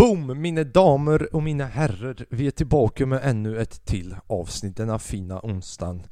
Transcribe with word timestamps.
Boom! 0.00 0.40
Mina 0.40 0.64
damer 0.64 1.34
och 1.34 1.42
mina 1.42 1.66
herrar, 1.66 2.16
vi 2.30 2.46
är 2.46 2.50
tillbaka 2.50 3.06
med 3.06 3.20
ännu 3.22 3.60
ett 3.60 3.84
till 3.84 4.16
avsnitt 4.26 4.76
denna 4.76 4.98
fina 4.98 5.40
onsdagen. 5.42 6.02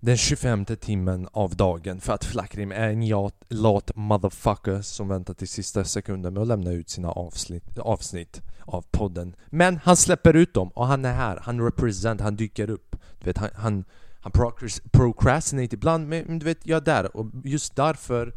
Den 0.00 0.16
25 0.16 0.64
timmen 0.64 1.28
av 1.32 1.56
dagen 1.56 2.00
för 2.00 2.12
att 2.12 2.24
Flackrim 2.24 2.72
är 2.72 2.88
en 2.88 3.02
jat, 3.02 3.34
lat 3.48 3.90
motherfucker 3.94 4.82
som 4.82 5.08
väntar 5.08 5.34
till 5.34 5.48
sista 5.48 5.84
sekunden 5.84 6.34
med 6.34 6.40
att 6.40 6.48
lämna 6.48 6.72
ut 6.72 6.90
sina 6.90 7.10
avsnitt, 7.10 7.78
avsnitt 7.78 8.40
av 8.60 8.84
podden. 8.90 9.36
Men 9.46 9.76
han 9.84 9.96
släpper 9.96 10.36
ut 10.36 10.54
dem 10.54 10.68
och 10.68 10.86
han 10.86 11.04
är 11.04 11.14
här, 11.14 11.40
han 11.42 11.60
represent, 11.60 12.20
han 12.20 12.36
dyker 12.36 12.70
upp. 12.70 12.96
Du 13.18 13.24
vet, 13.24 13.38
han, 13.38 13.50
han, 13.54 13.84
han 14.20 14.32
procrastinate 14.92 15.74
ibland, 15.74 16.08
men 16.08 16.38
du 16.38 16.44
vet, 16.44 16.66
jag 16.66 16.76
är 16.76 16.84
där 16.84 17.16
och 17.16 17.26
just 17.44 17.76
därför 17.76 18.34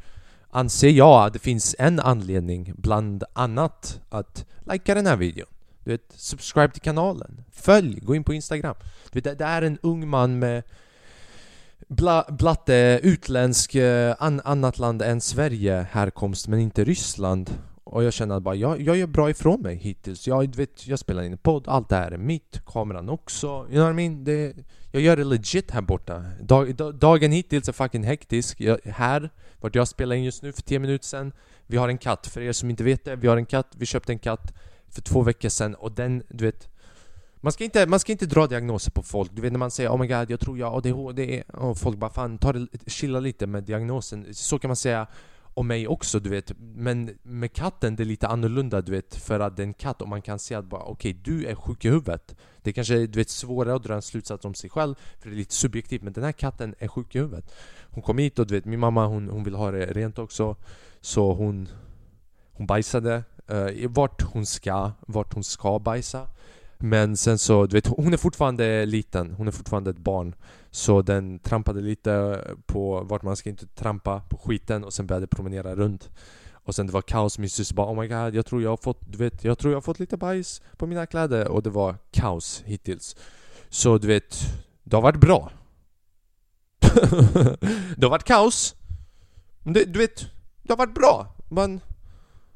anser 0.56 0.90
jag 0.90 1.26
att 1.26 1.34
det 1.34 1.40
finns 1.40 1.76
en 1.80 2.00
anledning 2.00 2.74
bland 2.78 3.24
annat 3.34 4.02
att 4.10 4.46
likea 4.72 4.96
den 4.96 5.06
här 5.06 5.16
videon. 5.16 5.48
Du 5.84 5.92
vet, 5.92 6.14
subscribe 6.16 6.74
till 6.74 6.82
kanalen. 6.82 7.44
Följ, 7.52 8.00
gå 8.00 8.16
in 8.16 8.24
på 8.24 8.34
Instagram. 8.34 8.76
Du 9.12 9.22
vet, 9.22 9.38
det 9.38 9.46
är 9.46 9.62
en 9.62 9.78
ung 9.82 10.08
man 10.08 10.40
med 10.40 10.64
bla, 11.88 12.26
blatte 12.30 13.00
utländsk, 13.04 13.76
eh, 13.76 14.16
an, 14.20 14.42
annat 14.46 14.80
land 14.80 15.02
än 15.02 15.22
Sverige 15.22 15.88
härkomst 15.92 16.48
men 16.48 16.60
inte 16.60 16.84
Ryssland. 16.84 17.50
Och 17.84 18.04
jag 18.04 18.14
känner 18.14 18.36
att 18.36 18.44
bara, 18.44 18.56
jag, 18.56 18.82
jag 18.82 18.98
gör 18.98 19.08
bra 19.08 19.30
ifrån 19.30 19.62
mig 19.62 19.76
hittills. 19.76 20.28
Jag, 20.28 20.56
vet, 20.56 20.88
jag 20.88 21.00
spelar 21.00 21.24
in 21.24 21.32
en 21.32 21.38
podd, 21.38 21.68
allt 21.68 21.90
det 21.90 21.96
här 21.96 22.12
är 22.12 22.18
mitt, 22.18 22.62
kameran 22.66 23.10
också. 23.10 23.48
You 23.48 23.68
know 23.68 23.84
what 23.84 23.92
I 23.92 23.96
mean? 23.96 24.24
Det, 24.24 24.54
jag 24.96 25.02
gör 25.02 25.18
det 25.18 25.24
legit 25.24 25.72
här 25.72 25.82
borta. 25.82 26.24
Dag, 26.42 26.76
dagen 26.96 27.32
hittills 27.32 27.70
är 27.70 27.74
fucking 27.74 28.04
hektisk. 28.04 28.62
Jag, 28.62 28.80
här, 28.86 29.30
vart 29.60 29.76
jag 29.76 29.88
spelar 29.88 30.16
in 30.16 30.24
just 30.24 30.44
nu 30.44 30.52
för 30.52 30.62
10 30.62 30.80
minuter 30.80 31.06
sedan. 31.06 31.34
Vi 31.68 31.78
har 31.78 31.90
en 31.90 31.98
katt, 31.98 32.28
för 32.28 32.42
er 32.42 32.52
som 32.52 32.70
inte 32.70 32.84
vet 32.84 33.06
det. 33.06 33.16
Vi 33.16 33.28
har 33.28 33.38
en 33.38 33.46
katt, 33.46 33.68
vi 33.78 33.86
köpte 33.86 34.12
en 34.12 34.20
katt 34.20 34.54
för 34.90 35.02
två 35.02 35.22
veckor 35.22 35.50
sedan 35.50 35.76
och 35.76 35.92
den, 35.92 36.24
du 36.30 36.46
vet 36.46 36.70
man 37.36 37.52
ska, 37.52 37.64
inte, 37.64 37.86
man 37.86 38.00
ska 38.00 38.12
inte 38.12 38.26
dra 38.26 38.48
diagnoser 38.48 38.92
på 38.92 39.04
folk, 39.04 39.32
du 39.34 39.42
vet 39.42 39.52
när 39.52 39.60
man 39.60 39.72
säger 39.72 39.90
oh 39.90 40.00
my 40.00 40.08
god 40.08 40.32
jag 40.32 40.40
tror 40.40 40.58
jag 40.58 40.70
har 40.70 40.78
ADHD 40.78 41.44
och 41.54 41.78
folk 41.78 41.98
bara 41.98 42.10
fan 42.10 42.38
ta 42.38 42.54
det, 42.54 42.68
chilla 42.88 43.20
lite 43.20 43.48
med 43.48 43.64
diagnosen 43.64 44.26
Så 44.34 44.60
kan 44.60 44.70
man 44.70 44.76
säga 44.76 45.08
och 45.56 45.66
mig 45.66 45.88
också 45.88 46.20
du 46.20 46.30
vet. 46.30 46.52
Men 46.58 47.18
med 47.24 47.54
katten 47.54 47.96
det 47.96 48.04
är 48.04 48.06
lite 48.06 48.28
annorlunda 48.28 48.82
du 48.82 48.92
vet 48.92 49.16
För 49.16 49.40
att 49.40 49.58
det 49.58 49.64
är 49.64 49.68
en 49.68 49.74
katt 49.74 50.02
och 50.02 50.08
man 50.08 50.22
kan 50.22 50.40
säga 50.40 50.60
att 50.60 50.66
bara 50.66 50.82
okej 50.82 51.12
okay, 51.12 51.22
du 51.24 51.46
är 51.46 51.56
sjuk 51.56 51.86
i 51.86 51.90
huvudet. 51.90 52.36
Det 52.62 52.70
är 52.70 52.74
kanske 52.74 53.08
du 53.08 53.20
vet 53.20 53.30
svårare 53.30 53.76
att 53.76 53.84
dra 53.84 53.94
en 53.94 54.02
slutsats 54.02 54.46
om 54.46 54.54
sig 54.54 54.70
själv 54.70 54.96
För 55.20 55.30
det 55.30 55.36
är 55.36 55.38
lite 55.38 55.54
subjektivt 55.54 56.02
men 56.02 56.14
den 56.14 56.24
här 56.24 56.32
katten 56.32 56.76
är 56.80 56.88
sjuk 56.88 57.16
i 57.16 57.20
huvudet. 57.20 57.54
Hon 57.90 58.04
kom 58.04 58.18
hit 58.18 58.40
och 58.40 58.48
du 58.48 58.54
vet 58.54 58.66
min 58.66 58.80
mamma 58.80 59.06
hon, 59.08 59.30
hon 59.30 59.44
vill 59.44 59.56
ha 59.56 59.72
det 59.72 59.86
rent 59.86 60.20
också. 60.20 60.56
Så 61.02 61.34
hon 61.34 61.70
Hon 62.58 62.68
bajsade 62.68 63.24
uh, 63.52 63.90
vart 63.90 64.22
hon 64.22 64.46
ska, 64.46 64.92
vart 65.08 65.34
hon 65.34 65.44
ska 65.44 65.80
bajsa 65.80 66.28
men 66.78 67.18
sen 67.18 67.38
så, 67.38 67.66
du 67.66 67.74
vet, 67.78 67.88
hon 67.88 68.14
är 68.14 68.18
fortfarande 68.18 68.86
liten, 68.86 69.34
hon 69.34 69.48
är 69.48 69.52
fortfarande 69.52 69.90
ett 69.90 69.98
barn. 69.98 70.36
Så 70.72 71.02
den 71.02 71.40
trampade 71.40 71.82
lite 71.82 72.42
på 72.66 73.02
vart 73.02 73.24
man 73.24 73.36
ska 73.36 73.50
inte 73.50 73.68
trampa 73.68 74.22
på 74.30 74.38
skiten 74.38 74.84
och 74.84 74.94
sen 74.94 75.08
började 75.08 75.28
promenera 75.28 75.76
runt. 75.76 76.10
Och 76.54 76.76
sen 76.76 76.88
det 76.88 76.94
var 76.94 77.02
kaos, 77.02 77.40
min 77.40 77.50
syster 77.50 77.76
bara 77.76 77.92
Oh 77.92 78.02
my 78.02 78.08
god, 78.08 78.36
jag 78.36 78.46
tror 78.46 78.62
jag 78.62 78.70
har 78.70 78.78
fått, 78.78 79.02
du 79.12 79.18
vet, 79.18 79.44
jag 79.44 79.58
tror 79.58 79.72
jag 79.72 79.78
har 79.78 79.82
fått 79.82 80.00
lite 80.00 80.18
bajs 80.18 80.62
på 80.78 80.88
mina 80.88 81.06
kläder. 81.06 81.48
Och 81.48 81.64
det 81.64 81.70
var 81.70 81.96
kaos 82.12 82.64
hittills. 82.66 83.16
Så 83.70 83.98
du 83.98 84.08
vet, 84.08 84.38
det 84.84 84.96
har 84.96 85.02
varit 85.02 85.20
bra. 85.20 85.52
Det 87.98 88.04
har 88.06 88.10
varit 88.10 88.24
kaos. 88.24 88.76
Det, 89.64 89.86
Du 89.86 90.00
vet, 90.00 90.26
det 90.64 90.72
har 90.74 90.78
varit 90.78 90.94
bra. 90.96 91.36
Man, 91.50 91.80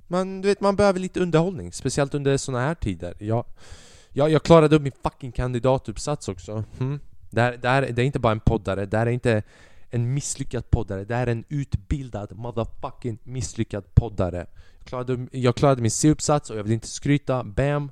man, 0.08 0.42
du 0.42 0.48
vet, 0.48 0.62
man 0.62 0.76
behöver 0.76 1.00
lite 1.00 1.20
underhållning. 1.20 1.72
Speciellt 1.74 2.14
under 2.14 2.38
såna 2.38 2.60
här 2.60 2.76
tider. 2.76 3.14
Ja, 3.20 3.46
jag 4.14 4.44
klarade 4.44 4.76
upp 4.76 4.82
min 4.82 4.92
fucking 5.04 5.32
kandidatuppsats 5.32 6.30
också. 6.30 6.64
Mm. 6.80 7.00
Det, 7.30 7.42
här, 7.42 7.58
det, 7.62 7.70
här, 7.70 7.82
det 7.82 8.02
är 8.02 8.06
inte 8.06 8.20
bara 8.20 8.32
en 8.32 8.40
poddare, 8.40 8.86
det 8.86 8.98
här 8.98 9.06
är 9.06 9.12
inte 9.12 9.44
en 9.90 10.14
misslyckad 10.14 10.70
poddare, 10.70 11.04
det 11.04 11.16
här 11.16 11.28
är 11.28 11.32
en 11.32 11.44
utbildad 11.50 12.38
motherfucking 12.38 13.18
misslyckad 13.24 13.96
poddare. 13.96 14.46
Jag 14.78 14.86
klarade, 14.88 15.28
jag 15.32 15.56
klarade 15.56 15.82
min 15.82 15.92
C-uppsats 15.92 16.50
och 16.50 16.58
jag 16.58 16.64
vill 16.64 16.74
inte 16.74 16.88
skryta, 16.88 17.44
bam! 17.44 17.92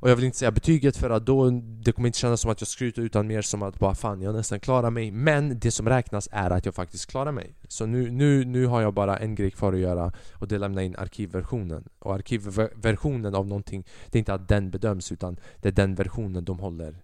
Och 0.00 0.10
jag 0.10 0.16
vill 0.16 0.24
inte 0.24 0.38
säga 0.38 0.50
betyget 0.50 0.96
för 0.96 1.10
att 1.10 1.26
då 1.26 1.50
det 1.50 1.92
kommer 1.92 2.06
inte 2.06 2.18
kännas 2.18 2.40
som 2.40 2.50
att 2.50 2.60
jag 2.60 2.68
skryter 2.68 3.02
utan 3.02 3.26
mer 3.26 3.42
som 3.42 3.62
att 3.62 3.78
bara 3.78 3.94
fan 3.94 4.22
jag 4.22 4.34
nästan 4.34 4.60
klarar 4.60 4.90
mig. 4.90 5.10
Men 5.10 5.58
det 5.58 5.70
som 5.70 5.88
räknas 5.88 6.28
är 6.32 6.50
att 6.50 6.64
jag 6.64 6.74
faktiskt 6.74 7.06
klarar 7.06 7.32
mig. 7.32 7.54
Så 7.68 7.86
nu, 7.86 8.10
nu, 8.10 8.44
nu 8.44 8.66
har 8.66 8.82
jag 8.82 8.94
bara 8.94 9.16
en 9.16 9.34
grej 9.34 9.50
kvar 9.50 9.72
att 9.72 9.78
göra 9.78 10.12
och 10.32 10.48
det 10.48 10.54
är 10.54 10.58
lämna 10.58 10.82
in 10.82 10.96
arkivversionen. 10.96 11.88
Och 11.98 12.14
arkivversionen 12.14 13.34
av 13.34 13.46
någonting 13.46 13.86
Det 14.10 14.16
är 14.16 14.18
inte 14.18 14.34
att 14.34 14.48
den 14.48 14.70
bedöms 14.70 15.12
utan 15.12 15.36
det 15.60 15.68
är 15.68 15.72
den 15.72 15.94
versionen 15.94 16.44
de 16.44 16.58
håller 16.58 17.02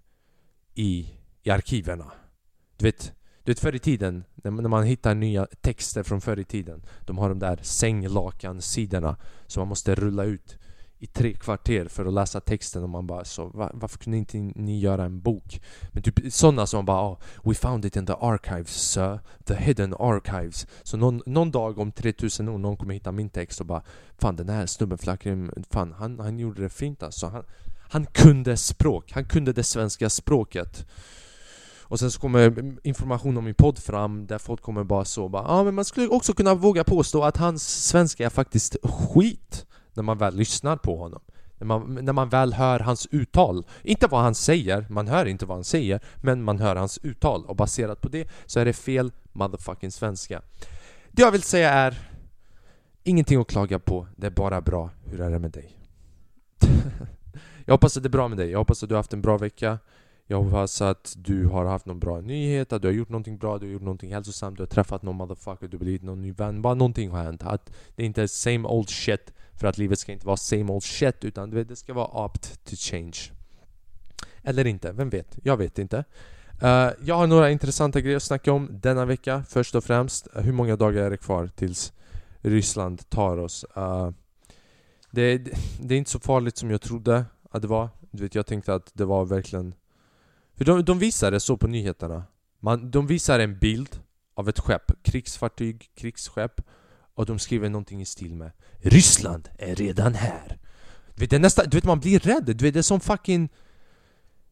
i, 0.75 1.09
i 1.43 1.51
arkiverna. 1.51 2.13
Du 2.77 2.85
vet 2.85 3.13
du 3.45 3.53
vet 3.53 3.61
förr 3.61 3.75
i 3.75 3.79
tiden, 3.79 4.25
när 4.35 4.69
man 4.69 4.85
hittar 4.85 5.15
nya 5.15 5.47
texter 5.61 6.03
från 6.03 6.21
förr 6.21 6.39
i 6.39 6.45
tiden 6.45 6.83
De 7.01 7.19
har 7.19 7.29
de 7.29 7.39
där 7.39 7.59
sänglakan-sidorna 7.63 9.17
som 9.47 9.61
man 9.61 9.69
måste 9.69 9.95
rulla 9.95 10.25
ut 10.25 10.59
i 10.99 11.07
tre 11.07 11.35
kvarter 11.35 11.89
för 11.89 12.07
att 12.07 12.13
läsa 12.13 12.41
texten 12.41 12.83
och 12.83 12.89
man 12.89 13.07
bara 13.07 13.25
så 13.25 13.47
var, 13.47 13.71
varför 13.75 13.99
kunde 13.99 14.19
inte 14.19 14.39
ni 14.39 14.79
göra 14.79 15.05
en 15.05 15.21
bok? 15.21 15.61
Men 15.93 16.03
typ 16.03 16.33
sådana 16.33 16.67
som 16.67 16.85
bara 16.85 17.11
oh, 17.11 17.19
We 17.43 17.55
found 17.55 17.85
it 17.85 17.97
in 17.97 18.07
the 18.07 18.13
archives 18.21 18.91
sir, 18.93 19.21
the 19.45 19.55
hidden 19.55 19.95
archives. 19.99 20.67
Så 20.83 20.97
någon, 20.97 21.23
någon 21.27 21.51
dag 21.51 21.79
om 21.79 21.93
3000 21.93 22.49
år, 22.49 22.59
någon 22.59 22.77
kommer 22.77 22.95
hitta 22.95 23.13
min 23.13 23.31
text 23.31 23.61
och 23.61 23.67
bara 23.67 23.83
Fan 24.19 24.37
den 24.37 24.49
här 24.49 24.67
snubben 24.67 24.99
Flackrim, 24.99 25.51
fan 25.71 25.95
han, 25.99 26.19
han 26.19 26.39
gjorde 26.39 26.63
det 26.63 26.69
fint 26.69 27.03
alltså. 27.03 27.27
Han, 27.27 27.45
han 27.91 28.07
kunde 28.07 28.57
språk, 28.57 29.13
han 29.13 29.25
kunde 29.25 29.53
det 29.53 29.63
svenska 29.63 30.11
språket. 30.11 30.87
Och 31.83 31.99
sen 31.99 32.11
så 32.11 32.21
kommer 32.21 32.75
information 32.83 33.37
om 33.37 33.45
min 33.45 33.55
podd 33.55 33.79
fram 33.79 34.27
där 34.27 34.39
folk 34.39 34.63
kommer 34.63 34.85
bara 34.85 35.05
så 35.05 35.29
bara, 35.29 35.43
Ja 35.43 35.49
ah, 35.49 35.65
men 35.65 35.75
man 35.75 35.85
skulle 35.85 36.09
också 36.09 36.33
kunna 36.33 36.55
våga 36.55 36.85
påstå 36.85 37.25
att 37.25 37.37
hans 37.37 37.87
svenska 37.87 38.27
är 38.27 38.31
faktiskt 38.31 38.77
skit 38.83 39.64
när 39.97 40.03
man 40.03 40.19
väl 40.19 40.37
lyssnar 40.37 40.77
på 40.77 40.97
honom. 40.97 41.21
När 41.59 41.67
man, 41.67 41.99
när 42.03 42.13
man 42.13 42.29
väl 42.29 42.53
hör 42.53 42.81
hans 42.81 43.07
uttal. 43.11 43.67
Inte 43.83 44.07
vad 44.07 44.21
han 44.21 44.35
säger, 44.35 44.87
man 44.89 45.09
hör 45.09 45.27
inte 45.27 45.47
vad 45.47 45.57
han 45.57 45.65
säger, 45.65 46.01
men 46.17 46.43
man 46.43 46.59
hör 46.59 46.77
hans 46.77 46.99
uttal. 47.03 47.45
Och 47.45 47.57
baserat 47.57 48.01
på 48.01 48.09
det 48.09 48.29
så 48.47 48.61
är 48.61 48.65
det 48.65 48.73
fel 48.73 49.13
motherfucking 49.33 49.91
svenska. 49.91 50.43
Det 51.11 51.23
jag 51.23 51.33
vill 51.33 51.43
säga 51.43 51.71
är 51.71 51.99
Ingenting 53.07 53.41
att 53.41 53.47
klaga 53.47 53.79
på, 53.79 54.07
det 54.17 54.27
är 54.27 54.31
bara 54.31 54.61
bra. 54.61 54.91
Hur 55.07 55.21
är 55.21 55.31
det 55.31 55.39
med 55.39 55.51
dig? 55.51 55.79
jag 57.65 57.75
hoppas 57.75 57.97
att 57.97 58.03
det 58.03 58.07
är 58.07 58.11
bra 58.11 58.29
med 58.29 58.39
dig, 58.39 58.51
jag 58.51 58.59
hoppas 58.59 58.83
att 58.83 58.89
du 58.89 58.95
har 58.95 58.99
haft 58.99 59.13
en 59.13 59.23
bra 59.23 59.39
vecka 59.39 59.79
jag 60.27 60.43
hoppas 60.43 60.83
att 60.83 61.15
du 61.17 61.47
har 61.47 61.65
haft 61.65 61.87
någon 61.87 61.99
bra 61.99 62.21
nyhet, 62.21 62.73
att 62.73 62.83
du 62.83 62.89
har 62.89 62.93
gjort 62.93 63.09
någonting 63.09 63.39
bra, 63.39 63.59
du 63.59 63.67
har 63.67 63.73
gjort 63.73 63.83
någonting 63.83 64.13
hälsosamt, 64.13 64.57
du 64.57 64.63
har 64.63 64.67
träffat 64.67 65.03
någon 65.03 65.17
motherfucker, 65.17 65.69
du 65.69 65.77
har 65.77 65.85
blivit 65.85 66.03
någon 66.03 66.23
ny 66.23 66.33
vän. 66.33 66.63
Bara 66.63 66.75
någonting 66.75 67.11
har 67.11 67.23
hänt. 67.23 67.43
Att 67.43 67.73
det 67.97 68.05
inte 68.05 68.23
är 68.23 68.27
same 68.27 68.69
old 68.69 68.89
shit. 68.89 69.33
För 69.61 69.67
att 69.67 69.79
livet 69.79 69.99
ska 69.99 70.13
inte 70.13 70.27
vara 70.27 70.37
same 70.37 70.73
old 70.73 70.83
shit, 70.83 71.25
utan 71.25 71.51
det 71.51 71.77
ska 71.77 71.95
vara 71.95 72.25
opt 72.25 72.65
to 72.65 72.77
change. 72.77 73.19
Eller 74.43 74.67
inte, 74.67 74.93
vem 74.93 75.11
vet? 75.11 75.39
Jag 75.43 75.57
vet 75.57 75.79
inte. 75.79 76.05
Uh, 76.63 76.91
jag 77.05 77.15
har 77.15 77.27
några 77.27 77.51
intressanta 77.51 78.01
grejer 78.01 78.17
att 78.17 78.23
snacka 78.23 78.53
om 78.53 78.69
denna 78.71 79.05
vecka. 79.05 79.45
Först 79.49 79.75
och 79.75 79.85
främst, 79.85 80.29
eh, 80.37 80.43
hur 80.43 80.53
många 80.53 80.77
dagar 80.77 81.03
är 81.03 81.11
det 81.11 81.17
kvar 81.17 81.51
tills 81.55 81.93
Ryssland 82.41 83.11
tar 83.11 83.37
oss? 83.37 83.65
Uh, 83.77 84.11
det, 85.11 85.39
det, 85.81 85.95
är 85.95 85.99
inte 85.99 86.11
så 86.11 86.19
farligt 86.19 86.57
som 86.57 86.71
jag 86.71 86.81
trodde 86.81 87.25
att 87.51 87.63
det 87.63 87.69
var. 87.69 87.89
Du 88.11 88.23
vet, 88.23 88.35
jag 88.35 88.47
tänkte 88.47 88.75
att 88.75 88.91
det 88.95 89.05
var 89.05 89.25
verkligen 89.25 89.75
de, 90.55 90.85
de 90.85 90.99
visar 90.99 91.31
det 91.31 91.41
så 91.41 91.57
på 91.57 91.67
nyheterna. 91.67 92.25
Man, 92.61 92.91
de 92.91 93.07
visar 93.07 93.39
en 93.39 93.59
bild 93.59 94.01
av 94.35 94.49
ett 94.49 94.59
skepp, 94.59 94.93
krigsfartyg, 95.03 95.91
krigsskepp 95.95 96.61
och 97.15 97.27
de 97.27 97.39
skriver 97.39 97.69
någonting 97.69 98.01
i 98.01 98.05
stil 98.05 98.35
med 98.35 98.51
Ryssland 98.79 99.49
är 99.59 99.75
redan 99.75 100.15
här. 100.15 100.59
Du 101.15 101.21
vet, 101.21 101.31
det 101.31 101.37
är 101.37 101.41
nästa, 101.41 101.65
du 101.65 101.77
vet 101.77 101.85
man 101.85 102.01
blir 102.01 102.19
rädd, 102.19 102.45
du 102.45 102.65
vet 102.65 102.75
det 102.75 102.81
är 102.81 102.83
som 102.83 103.01
fucking 103.01 103.49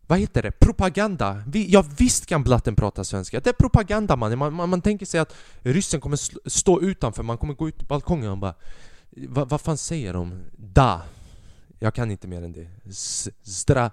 vad 0.06 0.18
heter 0.18 0.42
det? 0.42 0.50
Propaganda! 0.50 1.42
Vi, 1.46 1.70
ja 1.70 1.84
visst 1.98 2.26
kan 2.26 2.42
blatten 2.42 2.76
prata 2.76 3.04
svenska, 3.04 3.40
det 3.40 3.50
är 3.50 3.54
propaganda 3.54 4.16
man. 4.16 4.38
Man, 4.38 4.54
man, 4.54 4.68
man 4.68 4.82
tänker 4.82 5.06
sig 5.06 5.20
att 5.20 5.34
ryssen 5.62 6.00
kommer 6.00 6.48
stå 6.48 6.80
utanför, 6.80 7.22
man 7.22 7.38
kommer 7.38 7.54
gå 7.54 7.68
ut 7.68 7.78
på 7.78 7.84
balkongen 7.84 8.30
och 8.30 8.38
bara 8.38 8.54
Vad 9.10 9.48
va 9.48 9.58
fan 9.58 9.78
säger 9.78 10.12
de? 10.12 10.34
Da! 10.56 11.02
Jag 11.78 11.94
kan 11.94 12.10
inte 12.10 12.28
mer 12.28 12.42
än 12.42 12.52
det. 12.52 12.68
Zdra... 13.42 13.90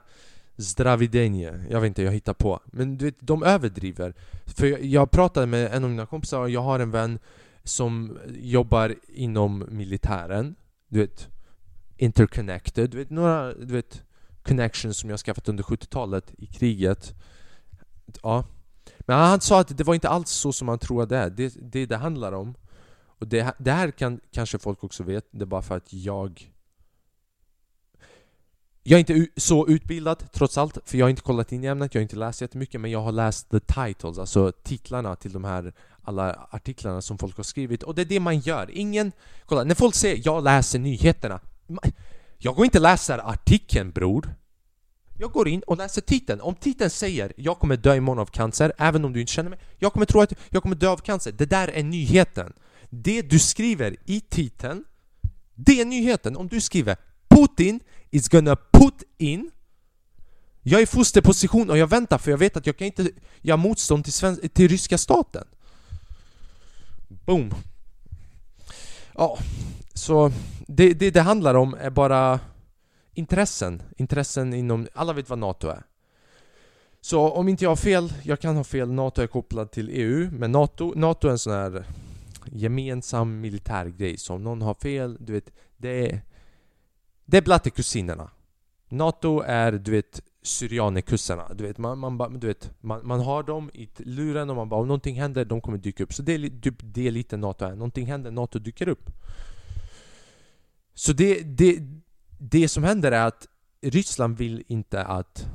Zdravidenie, 0.59 1.65
jag 1.69 1.81
vet 1.81 1.87
inte, 1.87 2.03
jag 2.03 2.11
hittar 2.11 2.33
på. 2.33 2.59
Men 2.65 2.97
du 2.97 3.05
vet, 3.05 3.15
de 3.19 3.43
överdriver. 3.43 4.13
För 4.45 4.67
jag, 4.67 4.83
jag 4.83 5.11
pratade 5.11 5.45
med 5.45 5.73
en 5.73 5.83
av 5.83 5.89
mina 5.89 6.05
kompisar 6.05 6.39
och 6.39 6.49
jag 6.49 6.61
har 6.61 6.79
en 6.79 6.91
vän 6.91 7.19
som 7.63 8.17
jobbar 8.29 8.95
inom 9.07 9.65
militären. 9.69 10.55
Du 10.87 10.99
vet 10.99 11.27
Interconnected, 11.97 12.89
du 12.89 12.97
vet 12.97 13.09
några 13.09 13.53
du 13.53 13.73
vet, 13.73 14.03
connections 14.43 14.97
som 14.97 15.09
jag 15.09 15.19
skaffat 15.19 15.49
under 15.49 15.63
70-talet 15.63 16.33
i 16.37 16.45
kriget. 16.45 17.15
Ja. 18.23 18.45
Men 18.99 19.17
han 19.17 19.41
sa 19.41 19.59
att 19.59 19.77
det 19.77 19.83
var 19.83 19.93
inte 19.93 20.09
alls 20.09 20.29
så 20.29 20.51
som 20.53 20.65
man 20.65 20.79
tror 20.79 21.03
att 21.03 21.09
det 21.09 21.17
är. 21.17 21.29
Det 21.29 21.53
det, 21.61 21.85
det 21.85 21.97
handlar 21.97 22.31
om. 22.31 22.55
Och 23.19 23.27
det, 23.27 23.53
det 23.57 23.71
här 23.71 23.91
kan 23.91 24.19
kanske 24.31 24.59
folk 24.59 24.83
också 24.83 25.03
vet. 25.03 25.27
Det 25.31 25.43
är 25.43 25.45
bara 25.45 25.61
för 25.61 25.77
att 25.77 25.93
jag 25.93 26.51
jag 28.89 28.97
är 28.97 28.99
inte 28.99 29.27
så 29.41 29.67
utbildad 29.67 30.31
trots 30.31 30.57
allt, 30.57 30.77
för 30.85 30.97
jag 30.97 31.05
har 31.05 31.09
inte 31.09 31.21
kollat 31.21 31.51
in 31.51 31.63
i 31.63 31.67
ämnet, 31.67 31.93
jag 31.93 31.99
har 31.99 32.03
inte 32.03 32.15
läst 32.15 32.41
jättemycket 32.41 32.81
men 32.81 32.91
jag 32.91 33.01
har 33.01 33.11
läst 33.11 33.49
the 33.49 33.59
titles, 33.59 34.17
alltså 34.17 34.51
titlarna 34.63 35.15
till 35.15 35.33
de 35.33 35.43
här 35.43 35.73
alla 36.03 36.47
artiklarna 36.49 37.01
som 37.01 37.17
folk 37.17 37.37
har 37.37 37.43
skrivit 37.43 37.83
och 37.83 37.95
det 37.95 38.01
är 38.01 38.05
det 38.05 38.19
man 38.19 38.39
gör. 38.39 38.71
Ingen... 38.71 39.11
Kolla, 39.45 39.63
när 39.63 39.75
folk 39.75 39.95
säger 39.95 40.21
'Jag 40.25 40.43
läser 40.43 40.79
nyheterna' 40.79 41.39
Jag 42.37 42.55
går 42.55 42.65
inte 42.65 42.77
och 42.77 42.81
läser 42.81 43.29
artikeln 43.29 43.91
bror 43.91 44.35
jag 45.17 45.31
går 45.31 45.47
in 45.47 45.61
och 45.67 45.77
läser 45.77 46.01
titeln. 46.01 46.41
Om 46.41 46.55
titeln 46.55 46.89
säger 46.89 47.33
'Jag 47.37 47.59
kommer 47.59 47.77
dö 47.77 47.95
imorgon 47.95 48.19
av 48.19 48.29
cancer' 48.31 48.71
även 48.77 49.05
om 49.05 49.13
du 49.13 49.21
inte 49.21 49.33
känner 49.33 49.49
mig 49.49 49.59
Jag 49.79 49.93
kommer 49.93 50.05
tro 50.05 50.21
att 50.21 50.33
jag 50.49 50.61
kommer 50.61 50.75
dö 50.75 50.89
av 50.89 50.97
cancer. 50.97 51.31
Det 51.31 51.45
där 51.45 51.67
är 51.67 51.83
nyheten. 51.83 52.53
Det 52.89 53.21
du 53.21 53.39
skriver 53.39 53.95
i 54.05 54.21
titeln, 54.21 54.83
det 55.55 55.81
är 55.81 55.85
nyheten. 55.85 56.37
Om 56.37 56.47
du 56.47 56.61
skriver 56.61 56.97
'Putin 57.29 57.79
is 58.11 58.29
gonna 58.29 58.55
put 58.55 59.03
in' 59.17 59.51
Jag 60.61 60.79
är 60.79 60.83
i 60.83 60.87
fosterposition 60.87 61.69
och 61.69 61.77
jag 61.77 61.87
väntar 61.87 62.17
för 62.17 62.31
jag 62.31 62.37
vet 62.37 62.57
att 62.57 62.65
jag 62.65 62.77
kan 62.77 62.87
inte 62.87 63.11
göra 63.41 63.57
motstånd 63.57 64.03
till, 64.03 64.13
svensk, 64.13 64.53
till 64.53 64.67
ryska 64.67 64.97
staten. 64.97 65.47
Boom. 67.07 67.53
Ja, 69.15 69.37
så 69.93 70.31
det, 70.67 70.93
det 70.93 71.11
det 71.11 71.21
handlar 71.21 71.55
om 71.55 71.73
är 71.73 71.89
bara 71.89 72.39
intressen. 73.13 73.81
Intressen 73.97 74.53
inom... 74.53 74.87
Alla 74.93 75.13
vet 75.13 75.29
vad 75.29 75.39
NATO 75.39 75.67
är. 75.67 75.83
Så 77.01 77.29
om 77.29 77.47
inte 77.47 77.63
jag 77.63 77.71
har 77.71 77.75
fel, 77.75 78.13
jag 78.23 78.39
kan 78.39 78.55
ha 78.55 78.63
fel, 78.63 78.91
NATO 78.91 79.21
är 79.21 79.27
kopplad 79.27 79.71
till 79.71 79.89
EU, 79.89 80.29
men 80.31 80.51
NATO, 80.51 80.93
NATO 80.95 81.27
är 81.27 81.31
en 81.31 81.39
sån 81.39 81.53
här 81.53 81.85
gemensam 82.45 83.41
militär 83.41 83.85
grej. 83.85 84.17
Så 84.17 84.33
om 84.33 84.43
någon 84.43 84.61
har 84.61 84.73
fel, 84.73 85.17
du 85.19 85.33
vet, 85.33 85.49
det 85.77 86.09
är... 86.09 86.21
Det 87.29 87.37
är 87.37 87.41
blattekusinerna. 87.41 88.31
NATO 88.89 89.41
är, 89.41 89.71
du 89.71 89.91
vet, 89.91 90.21
syrianekussarna. 90.41 91.53
Du 91.53 91.63
vet, 91.63 91.77
man, 91.77 91.99
man, 91.99 92.39
du 92.39 92.47
vet 92.47 92.71
man, 92.81 93.07
man 93.07 93.19
har 93.19 93.43
dem 93.43 93.69
i 93.73 93.89
luren 93.97 94.49
och 94.49 94.55
man 94.55 94.69
bara 94.69 94.81
om 94.81 94.87
någonting 94.87 95.15
händer, 95.15 95.45
de 95.45 95.61
kommer 95.61 95.77
dyka 95.77 96.03
upp. 96.03 96.13
Så 96.13 96.21
det 96.21 96.33
är 96.33 96.61
typ 96.61 96.75
det 96.79 97.11
lite 97.11 97.37
NATO 97.37 97.65
är. 97.65 97.75
Någonting 97.75 98.05
händer, 98.05 98.31
NATO 98.31 98.59
dyker 98.59 98.87
upp. 98.87 99.09
Så 100.93 101.13
det, 101.13 101.41
det, 101.41 101.79
det 102.39 102.67
som 102.67 102.83
händer 102.83 103.11
är 103.11 103.27
att 103.27 103.47
Ryssland 103.81 104.37
vill 104.37 104.63
inte 104.67 105.03
att 105.03 105.47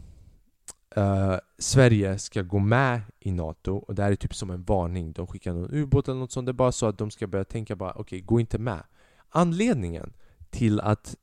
uh, 0.97 1.37
Sverige 1.59 2.19
ska 2.19 2.43
gå 2.43 2.59
med 2.59 3.01
i 3.21 3.33
NATO 3.33 3.75
och 3.77 3.95
det 3.95 4.03
här 4.03 4.13
är 4.13 4.17
typ 4.17 4.35
som 4.35 4.51
en 4.51 4.63
varning. 4.63 5.13
De 5.13 5.27
skickar 5.27 5.53
någon 5.53 5.75
ubåt 5.75 6.09
eller 6.09 6.19
något 6.19 6.33
sånt. 6.33 6.47
Det 6.47 6.51
är 6.51 6.53
bara 6.53 6.73
så 6.73 6.87
att 6.87 6.99
de 6.99 7.11
ska 7.11 7.27
börja 7.27 7.45
tänka 7.45 7.77
bara 7.77 7.91
okej, 7.91 8.01
okay, 8.01 8.21
gå 8.21 8.41
inte 8.41 8.59
med. 8.59 8.83
Anledningen 9.29 10.13
till 10.51 10.81
att 10.81 11.17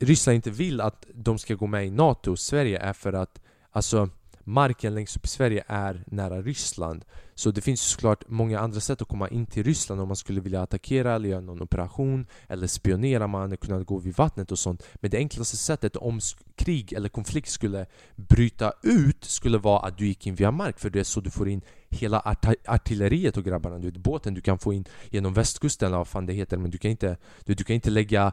Ryssland 0.00 0.36
inte 0.36 0.50
vill 0.50 0.80
att 0.80 1.06
de 1.14 1.38
ska 1.38 1.54
gå 1.54 1.66
med 1.66 1.86
i 1.86 1.90
NATO, 1.90 2.30
och 2.30 2.38
Sverige, 2.38 2.78
är 2.78 2.92
för 2.92 3.12
att 3.12 3.40
alltså 3.70 4.08
marken 4.44 4.94
längst 4.94 5.16
upp 5.16 5.24
i 5.24 5.28
Sverige 5.28 5.64
är 5.66 6.04
nära 6.06 6.42
Ryssland. 6.42 7.04
Så 7.34 7.50
det 7.50 7.60
finns 7.60 7.80
såklart 7.80 8.24
många 8.28 8.60
andra 8.60 8.80
sätt 8.80 9.02
att 9.02 9.08
komma 9.08 9.28
in 9.28 9.46
till 9.46 9.64
Ryssland 9.64 10.00
om 10.00 10.08
man 10.08 10.16
skulle 10.16 10.40
vilja 10.40 10.62
attackera 10.62 11.14
eller 11.14 11.28
göra 11.28 11.40
någon 11.40 11.62
operation 11.62 12.26
eller 12.48 12.66
spionera, 12.66 13.26
man 13.26 13.40
hade 13.40 13.56
kunnat 13.56 13.86
gå 13.86 13.98
vid 13.98 14.16
vattnet 14.16 14.52
och 14.52 14.58
sånt. 14.58 14.82
Men 14.94 15.10
det 15.10 15.16
enklaste 15.16 15.56
sättet 15.56 15.96
om 15.96 16.20
krig 16.56 16.92
eller 16.92 17.08
konflikt 17.08 17.48
skulle 17.48 17.86
bryta 18.16 18.72
ut 18.82 19.24
skulle 19.24 19.58
vara 19.58 19.80
att 19.80 19.98
du 19.98 20.06
gick 20.06 20.26
in 20.26 20.34
via 20.34 20.50
mark 20.50 20.78
för 20.78 20.90
det 20.90 21.00
är 21.00 21.04
så 21.04 21.20
du 21.20 21.30
får 21.30 21.48
in 21.48 21.62
hela 21.88 22.20
art 22.20 22.46
artilleriet 22.66 23.36
och 23.36 23.44
grabbarna. 23.44 23.78
Du 23.78 23.90
vet, 23.90 23.96
båten 23.96 24.34
du 24.34 24.40
kan 24.40 24.58
få 24.58 24.72
in 24.72 24.84
genom 25.10 25.34
västkusten 25.34 25.86
eller 25.86 25.98
vad 25.98 26.08
fan 26.08 26.26
det 26.26 26.32
heter 26.32 26.56
men 26.56 26.70
du 26.70 26.78
kan 26.78 26.90
inte, 26.90 27.16
du, 27.44 27.54
du 27.54 27.64
kan 27.64 27.74
inte 27.74 27.90
lägga 27.90 28.32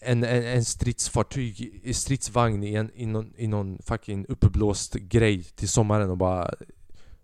en, 0.00 0.24
en, 0.24 0.44
en 0.44 0.64
stridsfartyg, 0.64 1.82
stridsvagn 1.94 2.64
i, 2.64 2.74
en, 2.74 2.90
i, 2.94 3.06
någon, 3.06 3.32
i 3.36 3.46
någon 3.46 3.78
fucking 3.82 4.26
uppblåst 4.28 4.94
grej 4.94 5.42
till 5.42 5.68
sommaren 5.68 6.10
och 6.10 6.16
bara 6.16 6.50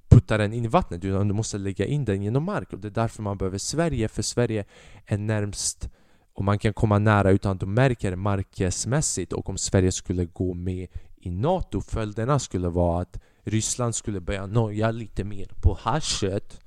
putta 0.08 0.38
den 0.38 0.52
in 0.52 0.64
i 0.64 0.68
vattnet. 0.68 1.04
Utan 1.04 1.28
du 1.28 1.34
måste 1.34 1.58
lägga 1.58 1.86
in 1.86 2.04
den 2.04 2.22
genom 2.22 2.44
mark 2.44 2.72
och 2.72 2.78
det 2.78 2.88
är 2.88 2.92
därför 2.92 3.22
man 3.22 3.38
behöver 3.38 3.58
Sverige 3.58 4.08
för 4.08 4.22
Sverige 4.22 4.64
är 5.06 5.18
närmst 5.18 5.90
och 6.32 6.44
man 6.44 6.58
kan 6.58 6.72
komma 6.72 6.98
nära 6.98 7.30
utan 7.30 7.52
att 7.52 7.60
de 7.60 7.74
märker 7.74 8.16
markesmässigt 8.16 9.32
och 9.32 9.48
om 9.48 9.58
Sverige 9.58 9.92
skulle 9.92 10.24
gå 10.24 10.54
med 10.54 10.88
i 11.16 11.30
NATO 11.30 11.80
följderna 11.80 12.38
skulle 12.38 12.68
vara 12.68 13.02
att 13.02 13.20
Ryssland 13.42 13.94
skulle 13.94 14.20
börja 14.20 14.46
noja 14.46 14.90
lite 14.90 15.24
mer 15.24 15.50
på 15.62 15.78
haschet. 15.80 16.60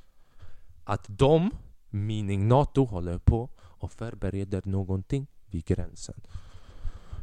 Att 0.83 1.05
de, 1.07 1.51
meaning 1.89 2.47
NATO, 2.47 2.85
håller 2.85 3.17
på 3.17 3.49
och 3.59 3.91
förbereder 3.91 4.61
någonting 4.65 5.27
vid 5.51 5.65
gränsen. 5.65 6.15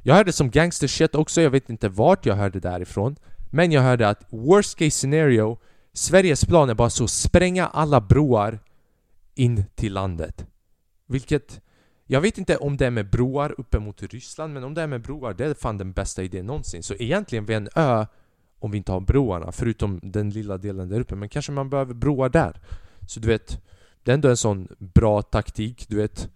Jag 0.02 0.14
hörde 0.14 0.32
som 0.32 0.50
gangster 0.50 0.86
shit 0.86 1.14
också, 1.14 1.40
jag 1.40 1.50
vet 1.50 1.70
inte 1.70 1.88
vart 1.88 2.26
jag 2.26 2.34
hörde 2.34 2.60
därifrån. 2.60 3.16
Men 3.50 3.72
jag 3.72 3.82
hörde 3.82 4.08
att 4.08 4.26
worst 4.28 4.78
case 4.78 4.90
scenario, 4.90 5.58
Sveriges 5.92 6.44
plan 6.44 6.70
är 6.70 6.74
bara 6.74 6.90
så 6.90 7.08
spränga 7.08 7.66
alla 7.66 8.00
broar 8.00 8.58
in 9.34 9.64
till 9.74 9.92
landet. 9.92 10.46
Vilket, 11.06 11.60
jag 12.06 12.20
vet 12.20 12.38
inte 12.38 12.56
om 12.56 12.76
det 12.76 12.86
är 12.86 12.90
med 12.90 13.10
broar 13.10 13.54
uppe 13.58 13.78
mot 13.78 14.02
Ryssland, 14.02 14.54
men 14.54 14.64
om 14.64 14.74
det 14.74 14.82
är 14.82 14.86
med 14.86 15.00
broar, 15.00 15.34
det 15.34 15.44
är 15.44 15.54
fan 15.54 15.78
den 15.78 15.92
bästa 15.92 16.22
idén 16.22 16.46
någonsin. 16.46 16.82
Så 16.82 16.94
egentligen 16.94 17.46
vid 17.46 17.56
en 17.56 17.68
ö, 17.74 18.06
om 18.58 18.70
vi 18.70 18.78
inte 18.78 18.92
har 18.92 19.00
broarna, 19.00 19.52
förutom 19.52 20.00
den 20.02 20.30
lilla 20.30 20.58
delen 20.58 20.88
där 20.88 21.00
uppe, 21.00 21.14
men 21.14 21.28
kanske 21.28 21.52
man 21.52 21.70
behöver 21.70 21.94
broar 21.94 22.28
där. 22.28 22.60
Så 23.06 23.20
du 23.20 23.28
vet, 23.28 23.62
det 24.02 24.10
är 24.10 24.14
ändå 24.14 24.28
en 24.28 24.36
sån 24.36 24.68
bra 24.78 25.22
taktik, 25.22 25.88
du 25.88 25.96
vet 25.96 26.30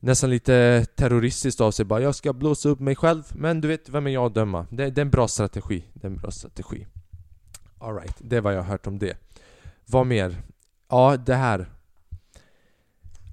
nästan 0.00 0.30
lite 0.30 0.86
terroristiskt 0.96 1.60
av 1.60 1.70
sig. 1.70 1.84
Bara 1.84 2.00
Jag 2.00 2.14
ska 2.14 2.32
blåsa 2.32 2.68
upp 2.68 2.80
mig 2.80 2.96
själv. 2.96 3.22
Men 3.34 3.60
du 3.60 3.68
vet, 3.68 3.88
vem 3.88 4.06
är 4.06 4.10
jag 4.10 4.26
att 4.26 4.34
döma? 4.34 4.66
Det, 4.70 4.90
det 4.90 5.00
är 5.00 5.04
en 5.04 5.10
bra 5.10 5.28
strategi. 5.28 5.84
Det 5.92 6.06
är 6.06 6.10
en 6.10 6.16
bra 6.16 6.30
strategi. 6.30 6.86
Alright, 7.78 8.16
det 8.18 8.36
är 8.36 8.40
vad 8.40 8.54
jag 8.54 8.62
har 8.62 8.70
hört 8.70 8.86
om 8.86 8.98
det. 8.98 9.16
Vad 9.86 10.06
mer? 10.06 10.42
Ja, 10.88 11.16
det 11.16 11.34
här. 11.34 11.70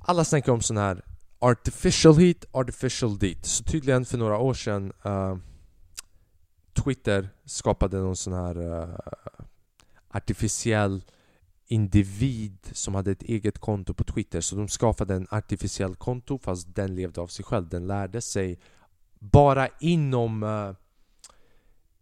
Alla 0.02 0.26
snackar 0.26 0.52
om 0.52 0.62
sån 0.62 0.78
här 0.78 1.02
Artificial 1.40 2.18
heat, 2.18 2.46
artificial 2.52 3.18
deat 3.18 3.46
Så 3.46 3.64
tydligen 3.64 4.06
för 4.06 4.18
några 4.18 4.38
år 4.38 4.54
sedan 4.54 4.94
uh, 5.06 5.38
Twitter 6.84 7.30
skapade 7.46 7.98
någon 7.98 8.16
sån 8.16 8.34
här 8.34 8.58
uh, 8.58 9.00
artificiell 10.10 11.04
individ 11.68 12.58
som 12.72 12.96
hade 12.96 13.12
ett 13.12 13.24
eget 13.24 13.60
konto 13.60 13.94
på 13.94 14.04
Twitter. 14.04 14.42
Så 14.42 14.56
de 14.56 14.68
skapade 14.68 15.16
en 15.16 15.28
artificiell 15.32 15.96
konto 15.96 16.40
fast 16.40 16.76
den 16.76 16.96
levde 16.96 17.22
av 17.22 17.28
sig 17.28 17.46
själv. 17.46 17.70
Den 17.70 17.88
lärde 17.88 18.22
sig 18.22 18.60
bara 19.20 19.68
inom 19.80 20.44
uh, 20.44 20.74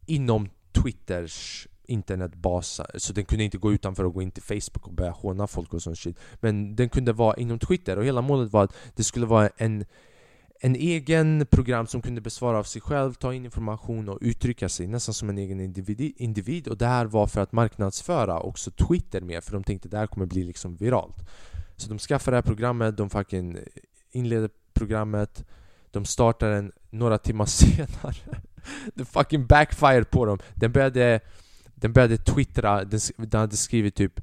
inom 0.06 0.50
Twitters 0.72 1.68
internetbas. 1.84 2.82
Så 2.96 3.14
den 3.14 3.26
kunde 3.26 3.44
inte 3.44 3.58
gå 3.58 3.74
utanför 3.74 4.04
och 4.04 4.14
gå 4.14 4.22
in 4.22 4.32
till 4.32 4.44
Facebook 4.44 4.88
och 4.88 4.94
börja 4.94 5.12
håna 5.12 5.48
folk 5.48 5.74
och 5.74 5.82
sånt 5.82 5.98
shit. 5.98 6.20
Men 6.40 6.76
den 6.76 6.90
kunde 6.90 7.14
vara 7.14 7.36
inom 7.36 7.60
Twitter. 7.60 7.98
Och 7.98 8.06
hela 8.06 8.22
målet 8.22 8.54
var 8.54 8.64
att 8.64 8.76
det 8.96 9.04
skulle 9.04 9.26
vara 9.26 9.50
en 9.58 9.86
en 10.60 10.76
egen 10.76 11.46
program 11.50 11.88
som 11.88 12.02
kunde 12.02 12.22
besvara 12.22 12.60
av 12.60 12.64
sig 12.64 12.82
själv, 12.82 13.14
ta 13.14 13.34
in 13.34 13.46
information 13.46 14.10
och 14.10 14.18
uttrycka 14.22 14.70
sig 14.70 14.88
nästan 14.88 15.14
som 15.14 15.30
en 15.30 15.38
egen 15.38 15.60
individ, 15.60 16.14
individ. 16.18 16.68
Och 16.68 16.78
det 16.78 16.86
här 16.86 17.06
var 17.06 17.28
för 17.28 17.42
att 17.42 17.52
marknadsföra 17.52 18.40
också 18.40 18.72
Twitter 18.72 19.22
mer 19.22 19.42
för 19.42 19.52
de 19.52 19.64
tänkte 19.64 19.88
att 19.88 19.92
det 19.92 19.98
här 19.98 20.08
kommer 20.08 20.26
bli 20.26 20.44
liksom 20.44 20.76
viralt. 20.76 21.16
Så 21.76 21.90
de 21.90 22.00
skaffade 22.00 22.36
det 22.36 22.38
här 22.38 22.42
programmet, 22.42 22.98
de 22.98 23.10
fucking 23.10 23.58
inledde 24.12 24.50
programmet, 24.74 25.46
de 25.92 26.06
startade 26.06 26.56
den 26.56 26.72
några 26.90 27.18
timmar 27.18 27.46
senare. 27.46 28.42
Det 28.94 29.06
fucking 29.06 29.46
backfired 29.46 30.10
på 30.10 30.26
dem. 30.26 30.40
Den 30.54 30.72
började, 30.72 31.20
den 31.76 31.94
började 31.94 32.18
twittra, 32.18 32.84
den, 32.84 33.00
den 33.18 33.42
hade 33.42 33.58
skrivit 33.58 33.96
typ, 33.96 34.20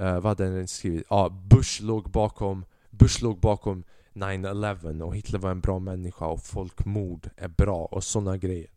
uh, 0.00 0.20
vad 0.20 0.24
hade 0.24 0.56
den 0.56 0.68
skrivit? 0.68 1.06
Ja, 1.10 1.16
ah, 1.16 1.28
Bush 1.28 1.82
låg 1.82 2.10
bakom, 2.10 2.64
Bush 2.90 3.22
låg 3.22 3.40
bakom 3.40 3.84
9-11 4.14 5.02
och 5.02 5.16
Hitler 5.16 5.38
var 5.38 5.50
en 5.50 5.60
bra 5.60 5.78
människa 5.78 6.26
och 6.26 6.42
folkmord 6.42 7.30
är 7.36 7.48
bra 7.48 7.84
och 7.84 8.04
såna 8.04 8.36
grejer. 8.36 8.70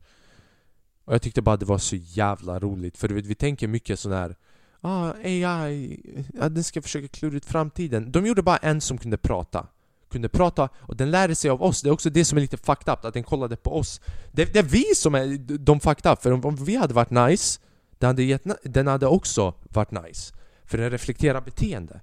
Och 1.05 1.13
jag 1.13 1.21
tyckte 1.21 1.41
bara 1.41 1.57
det 1.57 1.65
var 1.65 1.77
så 1.77 1.95
jävla 1.95 2.59
roligt 2.59 2.97
för 2.97 3.07
du 3.07 3.15
vet, 3.15 3.25
vi 3.25 3.35
tänker 3.35 3.67
mycket 3.67 3.99
sån 3.99 4.11
här 4.11 4.35
ah, 4.81 5.13
AI, 5.23 6.25
ja, 6.33 6.49
den 6.49 6.63
ska 6.63 6.81
försöka 6.81 7.07
klura 7.07 7.37
ut 7.37 7.45
framtiden. 7.45 8.11
De 8.11 8.25
gjorde 8.25 8.41
bara 8.41 8.57
en 8.57 8.81
som 8.81 8.97
kunde 8.97 9.17
prata. 9.17 9.67
Kunde 10.11 10.29
prata 10.29 10.69
och 10.75 10.97
den 10.97 11.11
lärde 11.11 11.35
sig 11.35 11.51
av 11.51 11.63
oss. 11.63 11.81
Det 11.81 11.89
är 11.89 11.93
också 11.93 12.09
det 12.09 12.25
som 12.25 12.37
är 12.37 12.41
lite 12.41 12.57
fucked 12.57 12.93
up, 12.93 13.05
att 13.05 13.13
den 13.13 13.23
kollade 13.23 13.55
på 13.55 13.77
oss. 13.77 14.01
Det, 14.31 14.53
det 14.53 14.59
är 14.59 14.63
vi 14.63 14.83
som 14.95 15.15
är 15.15 15.37
de 15.57 15.79
fucked 15.79 16.11
up, 16.11 16.21
för 16.21 16.31
om, 16.31 16.45
om 16.45 16.55
vi 16.55 16.75
hade 16.75 16.93
varit 16.93 17.09
nice, 17.09 17.59
den 17.97 18.07
hade, 18.07 18.23
gett, 18.23 18.43
den 18.63 18.87
hade 18.87 19.07
också 19.07 19.53
varit 19.69 19.91
nice. 19.91 20.33
För 20.65 20.77
den 20.77 20.89
reflekterar 20.89 21.41
beteende. 21.41 22.01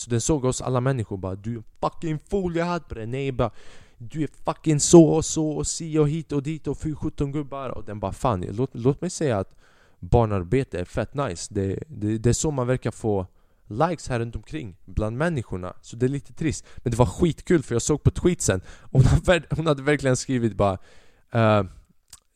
Så 0.00 0.10
den 0.10 0.20
såg 0.20 0.44
oss 0.44 0.60
alla 0.60 0.80
människor 0.80 1.16
bara 1.16 1.34
Du 1.34 1.56
är 1.56 1.62
fucking 1.80 2.18
foliehatt 2.28 2.88
bre 2.88 3.06
Nej 3.06 3.32
bara 3.32 3.50
Du 3.98 4.22
är 4.22 4.28
fucking 4.44 4.80
så 4.80 5.04
och 5.04 5.24
så 5.24 5.50
och 5.50 5.66
si 5.66 5.98
och 5.98 6.08
hit 6.08 6.32
och 6.32 6.42
dit 6.42 6.66
och 6.66 6.78
fy 6.78 6.94
17 6.94 7.32
gubbar 7.32 7.68
Och 7.68 7.84
den 7.84 8.00
bara 8.00 8.12
fan 8.12 8.46
låt, 8.50 8.70
låt 8.72 9.00
mig 9.00 9.10
säga 9.10 9.38
att 9.38 9.54
Barnarbete 9.98 10.80
är 10.80 10.84
fett 10.84 11.14
nice 11.14 11.54
det, 11.54 11.82
det, 11.88 12.18
det 12.18 12.28
är 12.28 12.32
så 12.32 12.50
man 12.50 12.66
verkar 12.66 12.90
få 12.90 13.26
likes 13.66 14.08
här 14.08 14.20
runt 14.20 14.36
omkring 14.36 14.76
bland 14.84 15.16
människorna 15.16 15.74
Så 15.82 15.96
det 15.96 16.06
är 16.06 16.08
lite 16.08 16.32
trist 16.32 16.66
Men 16.76 16.90
det 16.90 16.96
var 16.96 17.06
skitkul 17.06 17.62
för 17.62 17.74
jag 17.74 17.82
såg 17.82 18.02
på 18.02 18.10
tweetsen 18.10 18.60
Hon 18.90 19.04
hade, 19.04 19.42
hon 19.50 19.66
hade 19.66 19.82
verkligen 19.82 20.16
skrivit 20.16 20.56
bara 20.56 20.78
uh, 21.34 21.64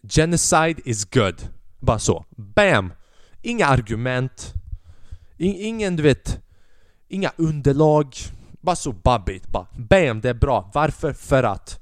Genocide 0.08 0.80
is 0.84 1.04
good. 1.04 1.48
Bara 1.80 1.98
så. 1.98 2.24
BAM! 2.30 2.92
Inga 3.42 3.66
argument. 3.66 4.54
In, 5.36 5.54
ingen, 5.54 5.96
du 5.96 6.02
vet, 6.02 6.43
inga 7.14 7.32
underlag. 7.36 8.14
Bara 8.60 8.76
så 8.76 8.92
babbigt. 8.92 9.48
Bara 9.48 9.66
BAM! 9.76 10.20
Det 10.20 10.28
är 10.28 10.34
bra. 10.34 10.70
Varför? 10.74 11.12
För 11.12 11.42
att. 11.42 11.80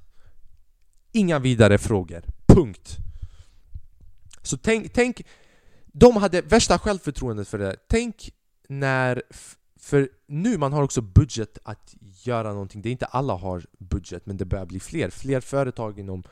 Inga 1.13 1.39
vidare 1.39 1.79
frågor. 1.79 2.23
Punkt. 2.47 2.97
Så 4.43 4.57
tänk, 4.57 4.93
tänk 4.93 5.23
de 5.87 6.17
hade 6.17 6.41
värsta 6.41 6.79
självförtroendet 6.79 7.49
för 7.49 7.59
det. 7.59 7.77
Tänk 7.89 8.31
när... 8.69 9.23
För 9.77 10.09
nu 10.27 10.59
man 10.59 10.73
har 10.73 10.83
också 10.83 11.01
budget 11.01 11.59
att 11.65 11.95
göra 12.01 12.53
någonting. 12.53 12.83
Det 12.83 12.89
är 12.89 12.91
inte 12.93 13.07
alla 13.07 13.35
har 13.35 13.65
budget, 13.79 14.27
men 14.27 14.37
det 14.37 14.45
börjar 14.45 14.67
bli 14.67 14.81
fler. 14.81 15.11
Fler 15.11 15.41
företag 15.41 15.99
inom 15.99 16.23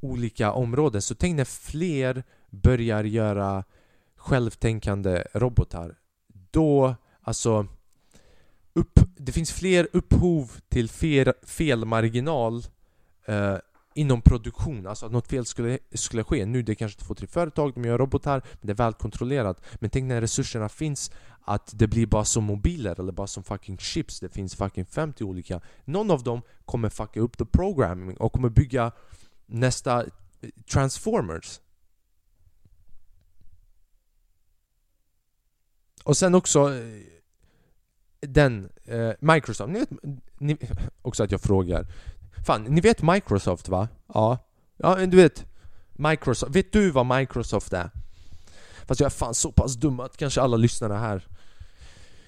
olika 0.00 0.52
områden. 0.52 1.02
Så 1.02 1.14
tänk 1.14 1.36
när 1.36 1.44
fler 1.44 2.24
börjar 2.50 3.04
göra 3.04 3.64
självtänkande 4.16 5.24
robotar. 5.34 5.98
Då, 6.50 6.94
alltså... 7.22 7.66
Upp, 8.76 9.00
det 9.16 9.32
finns 9.32 9.52
fler 9.52 9.88
upphov 9.92 10.52
till 10.68 10.88
fel, 10.88 11.32
felmarginal 11.42 12.64
eh, 13.24 13.56
inom 13.94 14.22
produktion, 14.22 14.86
alltså 14.86 15.06
att 15.06 15.12
något 15.12 15.28
fel 15.28 15.46
skulle, 15.46 15.78
skulle 15.94 16.24
ske. 16.24 16.46
Nu 16.46 16.62
det 16.62 16.72
är 16.72 16.74
kanske 16.74 17.00
två, 17.00 17.14
tre 17.14 17.26
företag, 17.26 17.74
de 17.74 17.84
gör 17.84 17.98
robotar, 17.98 18.42
men 18.52 18.66
det 18.66 18.72
är 18.72 18.76
välkontrollerat. 18.76 19.64
Men 19.74 19.90
tänk 19.90 20.04
när 20.04 20.20
resurserna 20.20 20.68
finns, 20.68 21.10
att 21.40 21.70
det 21.74 21.86
blir 21.86 22.06
bara 22.06 22.24
som 22.24 22.44
mobiler 22.44 23.00
eller 23.00 23.12
bara 23.12 23.26
som 23.26 23.44
fucking 23.44 23.78
chips. 23.78 24.20
Det 24.20 24.28
finns 24.28 24.54
fucking 24.54 24.86
50 24.86 25.24
olika. 25.24 25.60
Någon 25.84 26.10
av 26.10 26.22
dem 26.22 26.42
kommer 26.64 26.88
fucka 26.88 27.20
upp 27.20 27.38
the 27.38 27.44
programming 27.44 28.16
och 28.16 28.32
kommer 28.32 28.48
bygga 28.48 28.92
nästa 29.46 30.02
eh, 30.02 30.08
Transformers. 30.72 31.60
Och 36.04 36.16
sen 36.16 36.34
också 36.34 36.74
eh, 36.74 37.15
den, 38.20 38.68
eh, 38.84 39.10
Microsoft, 39.20 39.72
ni 39.72 39.78
vet 39.78 39.90
ni, 40.38 40.56
också 41.02 41.24
att 41.24 41.30
jag 41.30 41.40
frågar 41.40 41.86
Fan, 42.46 42.64
ni 42.64 42.80
vet 42.80 43.02
Microsoft 43.02 43.68
va? 43.68 43.88
Ja. 44.14 44.38
Ja, 44.76 45.06
du 45.06 45.16
vet 45.16 45.44
Microsoft. 45.92 46.56
Vet 46.56 46.72
du 46.72 46.90
vad 46.90 47.06
Microsoft 47.06 47.72
är? 47.72 47.90
Fast 48.86 49.00
jag 49.00 49.06
är 49.06 49.10
fan 49.10 49.34
så 49.34 49.52
pass 49.52 49.74
dum 49.74 50.00
att 50.00 50.16
kanske 50.16 50.40
alla 50.40 50.56
lyssnare 50.56 50.94
här 50.94 51.26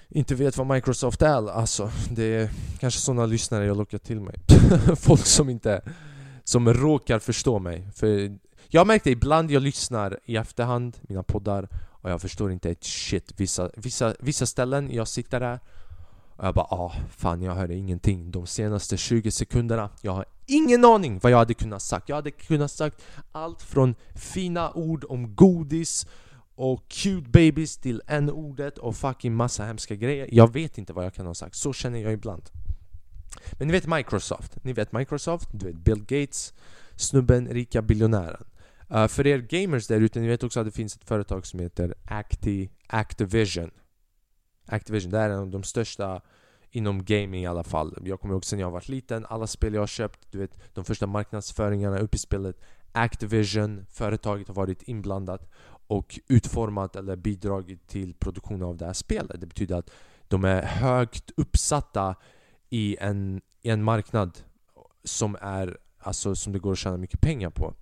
inte 0.09 0.35
vet 0.35 0.57
vad 0.57 0.67
Microsoft 0.67 1.21
är 1.21 1.49
alltså. 1.51 1.91
Det 2.11 2.23
är 2.23 2.49
kanske 2.79 2.99
sådana 2.99 3.25
lyssnare 3.25 3.65
jag 3.65 3.77
lockar 3.77 3.97
till 3.97 4.19
mig. 4.19 4.35
Folk 4.95 5.25
som 5.25 5.49
inte... 5.49 5.81
Som 6.43 6.73
råkar 6.73 7.19
förstå 7.19 7.59
mig. 7.59 7.87
För 7.95 8.37
jag 8.67 8.81
har 8.81 8.85
märkt 8.85 9.03
det 9.03 9.11
ibland 9.11 9.51
jag 9.51 9.63
lyssnar 9.63 10.19
i 10.25 10.35
efterhand, 10.35 10.97
mina 11.01 11.23
poddar, 11.23 11.69
och 12.01 12.09
jag 12.09 12.21
förstår 12.21 12.51
inte 12.51 12.69
ett 12.69 12.83
shit. 12.83 13.33
Vissa, 13.37 13.69
vissa, 13.75 14.15
vissa 14.19 14.45
ställen 14.45 14.89
jag 14.91 15.07
sitter 15.07 15.39
där 15.39 15.59
och 16.35 16.45
jag 16.45 16.55
bara 16.55 16.65
ah, 16.65 16.93
fan 17.09 17.41
jag 17.41 17.55
hörde 17.55 17.75
ingenting. 17.75 18.31
De 18.31 18.47
senaste 18.47 18.97
20 18.97 19.31
sekunderna 19.31 19.89
Jag 20.01 20.11
har 20.11 20.25
ingen 20.45 20.85
aning 20.85 21.19
vad 21.19 21.31
jag 21.31 21.37
hade 21.37 21.53
kunnat 21.53 21.81
sagt. 21.81 22.09
Jag 22.09 22.15
hade 22.15 22.31
kunnat 22.31 22.71
sagt 22.71 23.01
allt 23.31 23.61
från 23.61 23.95
fina 24.15 24.71
ord 24.71 25.05
om 25.09 25.35
godis 25.35 26.07
och 26.55 26.87
cute 26.87 27.29
babies 27.29 27.77
till 27.77 28.01
n-ordet 28.07 28.77
och 28.77 28.95
fucking 28.95 29.35
massa 29.35 29.65
hemska 29.65 29.95
grejer. 29.95 30.29
Jag 30.31 30.53
vet 30.53 30.77
inte 30.77 30.93
vad 30.93 31.05
jag 31.05 31.13
kan 31.13 31.25
ha 31.25 31.33
sagt, 31.33 31.55
så 31.55 31.73
känner 31.73 31.99
jag 31.99 32.13
ibland. 32.13 32.49
Men 33.51 33.67
ni 33.67 33.71
vet 33.71 33.87
Microsoft, 33.87 34.63
ni 34.63 34.73
vet 34.73 34.91
Microsoft, 34.91 35.49
du 35.51 35.65
vet 35.65 35.75
Bill 35.75 35.99
Gates 35.99 36.53
Snubben, 36.95 37.47
rika 37.47 37.81
biljonären 37.81 38.43
uh, 38.93 39.07
För 39.07 39.27
er 39.27 39.39
gamers 39.39 39.87
där 39.87 40.01
ute, 40.01 40.19
ni 40.19 40.27
vet 40.27 40.43
också 40.43 40.59
att 40.59 40.65
det 40.65 40.71
finns 40.71 40.95
ett 40.95 41.07
företag 41.07 41.45
som 41.45 41.59
heter 41.59 41.95
Acti 42.05 42.69
Activision 42.87 43.71
Activision, 44.65 45.11
det 45.11 45.19
är 45.19 45.29
en 45.29 45.39
av 45.39 45.49
de 45.49 45.63
största 45.63 46.21
inom 46.71 47.05
gaming 47.05 47.43
i 47.43 47.47
alla 47.47 47.63
fall. 47.63 47.97
Jag 48.05 48.19
kommer 48.19 48.33
ihåg 48.33 48.45
sen 48.45 48.59
jag 48.59 48.71
var 48.71 48.83
liten, 48.91 49.25
alla 49.25 49.47
spel 49.47 49.73
jag 49.73 49.81
har 49.81 49.87
köpt, 49.87 50.31
du 50.31 50.37
vet 50.37 50.59
de 50.73 50.85
första 50.85 51.07
marknadsföringarna 51.07 51.99
upp 51.99 52.15
i 52.15 52.17
spelet 52.17 52.61
Activision, 52.91 53.85
företaget 53.89 54.47
har 54.47 54.55
varit 54.55 54.83
inblandat 54.83 55.49
och 55.87 56.19
utformat 56.27 56.95
eller 56.95 57.15
bidragit 57.15 57.87
till 57.87 58.13
produktionen 58.13 58.63
av 58.63 58.77
det 58.77 58.85
här 58.85 58.93
spelet. 58.93 59.41
Det 59.41 59.47
betyder 59.47 59.75
att 59.75 59.91
de 60.27 60.45
är 60.45 60.61
högt 60.61 61.31
uppsatta 61.37 62.15
i 62.69 62.97
en, 62.99 63.41
i 63.61 63.69
en 63.69 63.83
marknad 63.83 64.39
som 65.03 65.37
är 65.41 65.77
alltså 65.99 66.35
som 66.35 66.53
det 66.53 66.59
går 66.59 66.71
att 66.71 66.77
tjäna 66.77 66.97
mycket 66.97 67.21
pengar 67.21 67.49
på. 67.49 67.73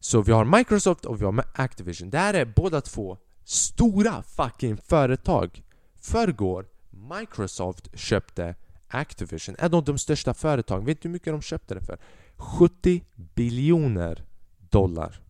Så 0.00 0.22
vi 0.22 0.32
har 0.32 0.44
Microsoft 0.44 1.04
och 1.04 1.20
vi 1.20 1.24
har 1.24 1.44
Activision. 1.54 2.10
Det 2.10 2.18
här 2.18 2.34
är 2.34 2.44
båda 2.44 2.80
två 2.80 3.18
stora 3.44 4.22
fucking 4.22 4.76
företag 4.76 5.62
Förrgår, 6.00 6.66
Microsoft 6.90 7.98
köpte 7.98 8.54
Activision, 8.88 9.56
ett 9.58 9.74
av 9.74 9.84
de 9.84 9.98
största 9.98 10.34
företagen. 10.34 10.84
Vet 10.84 11.02
du 11.02 11.08
hur 11.08 11.12
mycket 11.12 11.32
de 11.32 11.42
köpte 11.42 11.74
det 11.74 11.80
för? 11.80 11.98
70 12.36 13.04
biljoner 13.34 14.24
dollar. 14.70 15.20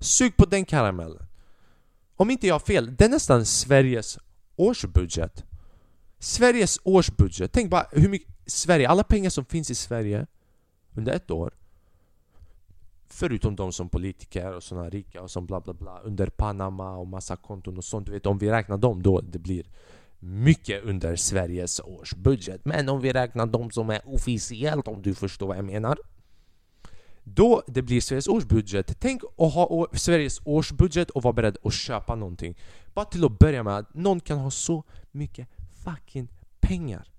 Sug 0.00 0.36
på 0.36 0.44
den 0.44 0.64
karamellen. 0.64 1.26
Om 2.16 2.30
inte 2.30 2.46
jag 2.46 2.54
har 2.54 2.60
fel, 2.60 2.96
det 2.96 3.04
är 3.04 3.08
nästan 3.08 3.46
Sveriges 3.46 4.18
årsbudget. 4.56 5.44
Sveriges 6.18 6.78
årsbudget. 6.82 7.52
Tänk 7.52 7.70
bara 7.70 7.86
hur 7.92 8.08
mycket 8.08 8.28
Sverige, 8.46 8.88
alla 8.88 9.04
pengar 9.04 9.30
som 9.30 9.44
finns 9.44 9.70
i 9.70 9.74
Sverige 9.74 10.26
under 10.94 11.12
ett 11.12 11.30
år 11.30 11.52
Förutom 13.14 13.56
de 13.56 13.72
som 13.72 13.88
politiker 13.88 14.52
och 14.52 14.62
såna 14.62 14.90
rika 14.90 15.22
och 15.22 15.30
som 15.30 15.46
bla 15.46 15.60
bla 15.60 15.72
bla 15.72 16.00
under 16.00 16.26
Panama 16.26 16.96
och 16.96 17.06
massa 17.06 17.36
konton 17.36 17.76
och 17.76 17.84
sånt. 17.84 18.06
Du 18.06 18.12
vet 18.12 18.26
om 18.26 18.38
vi 18.38 18.50
räknar 18.50 18.76
dem 18.76 19.02
då 19.02 19.20
det 19.20 19.38
blir 19.38 19.66
mycket 20.18 20.84
under 20.84 21.16
Sveriges 21.16 21.80
årsbudget. 21.80 22.64
Men 22.64 22.88
om 22.88 23.00
vi 23.00 23.12
räknar 23.12 23.46
de 23.46 23.70
som 23.70 23.90
är 23.90 24.00
officiellt 24.04 24.88
om 24.88 25.02
du 25.02 25.14
förstår 25.14 25.46
vad 25.46 25.56
jag 25.56 25.64
menar. 25.64 25.98
Då 27.24 27.62
det 27.66 27.82
blir 27.82 28.00
Sveriges 28.00 28.28
årsbudget. 28.28 28.96
Tänk 29.00 29.22
att 29.24 29.52
ha 29.52 29.86
Sveriges 29.92 30.40
årsbudget 30.44 31.10
och 31.10 31.22
vara 31.22 31.32
beredd 31.32 31.56
att 31.64 31.74
köpa 31.74 32.14
någonting. 32.14 32.58
Bara 32.94 33.04
till 33.04 33.24
att 33.24 33.38
börja 33.38 33.62
med, 33.62 33.76
att 33.76 33.94
någon 33.94 34.20
kan 34.20 34.38
ha 34.38 34.50
så 34.50 34.84
mycket 35.10 35.48
fucking 35.84 36.28
pengar. 36.60 37.11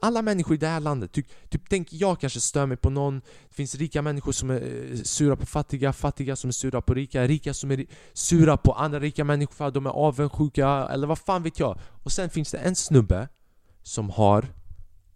Alla 0.00 0.22
människor 0.22 0.54
i 0.54 0.58
det 0.58 0.66
här 0.66 0.80
landet, 0.80 1.12
typ, 1.12 1.26
typ 1.50 1.62
tänk 1.68 1.92
jag 1.92 2.20
kanske 2.20 2.40
stör 2.40 2.66
mig 2.66 2.76
på 2.76 2.90
någon. 2.90 3.20
Det 3.48 3.54
finns 3.54 3.74
rika 3.74 4.02
människor 4.02 4.32
som 4.32 4.50
är 4.50 4.90
eh, 4.92 4.96
sura 5.02 5.36
på 5.36 5.46
fattiga, 5.46 5.92
fattiga 5.92 6.36
som 6.36 6.48
är 6.48 6.52
sura 6.52 6.80
på 6.80 6.94
rika 6.94 7.26
Rika 7.26 7.54
som 7.54 7.70
är 7.70 7.86
sura 8.12 8.56
på 8.56 8.72
andra 8.72 9.00
rika 9.00 9.24
människor 9.24 9.54
för 9.54 9.66
att 9.66 9.74
de 9.74 9.86
är 9.86 9.90
avundsjuka 9.90 10.88
eller 10.90 11.06
vad 11.06 11.18
fan 11.18 11.42
vet 11.42 11.58
jag. 11.58 11.78
Och 12.02 12.12
sen 12.12 12.30
finns 12.30 12.50
det 12.50 12.58
en 12.58 12.76
snubbe 12.76 13.28
som 13.82 14.10
har 14.10 14.46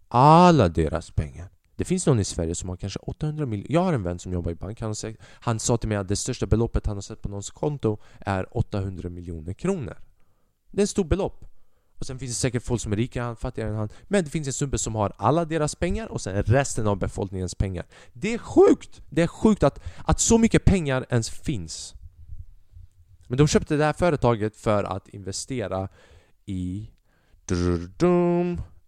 alla 0.07 0.69
deras 0.69 1.11
pengar. 1.11 1.49
Det 1.75 1.85
finns 1.85 2.07
någon 2.07 2.19
i 2.19 2.23
Sverige 2.23 2.55
som 2.55 2.69
har 2.69 2.77
kanske 2.77 2.99
800 2.99 3.45
miljoner 3.45 3.73
Jag 3.73 3.83
har 3.83 3.93
en 3.93 4.03
vän 4.03 4.19
som 4.19 4.33
jobbar 4.33 4.51
i 4.51 4.55
bank. 4.55 4.81
Han, 4.81 4.95
han 5.29 5.59
sa 5.59 5.77
till 5.77 5.89
mig 5.89 5.97
att 5.97 6.07
det 6.07 6.15
största 6.15 6.45
beloppet 6.45 6.85
han 6.85 6.97
har 6.97 7.01
sett 7.01 7.21
på 7.21 7.29
någons 7.29 7.51
konto 7.51 7.97
är 8.19 8.57
800 8.57 9.09
miljoner 9.09 9.53
kronor. 9.53 9.97
Det 10.71 10.81
är 10.81 10.83
ett 10.83 10.89
stort 10.89 11.07
belopp 11.07 11.50
och 12.01 12.07
sen 12.07 12.19
finns 12.19 12.31
det 12.31 12.35
säkert 12.35 12.63
folk 12.63 12.81
som 12.81 12.91
är 12.91 12.95
rikare 12.95 13.25
än 13.25 13.35
fattigare 13.35 13.69
än 13.69 13.75
han. 13.75 13.89
Men 14.07 14.23
det 14.23 14.29
finns 14.29 14.47
en 14.47 14.53
snubbe 14.53 14.77
som 14.77 14.95
har 14.95 15.13
alla 15.17 15.45
deras 15.45 15.75
pengar 15.75 16.07
och 16.07 16.21
sen 16.21 16.43
resten 16.43 16.87
av 16.87 16.97
befolkningens 16.97 17.55
pengar. 17.55 17.85
Det 18.13 18.33
är 18.33 18.37
sjukt! 18.37 19.01
Det 19.09 19.21
är 19.21 19.27
sjukt 19.27 19.63
att, 19.63 19.79
att 20.05 20.19
så 20.19 20.37
mycket 20.37 20.65
pengar 20.65 21.05
ens 21.09 21.29
finns. 21.29 21.93
Men 23.27 23.37
de 23.37 23.47
köpte 23.47 23.75
det 23.75 23.85
här 23.85 23.93
företaget 23.93 24.55
för 24.55 24.83
att 24.83 25.07
investera 25.07 25.89
i 26.45 26.89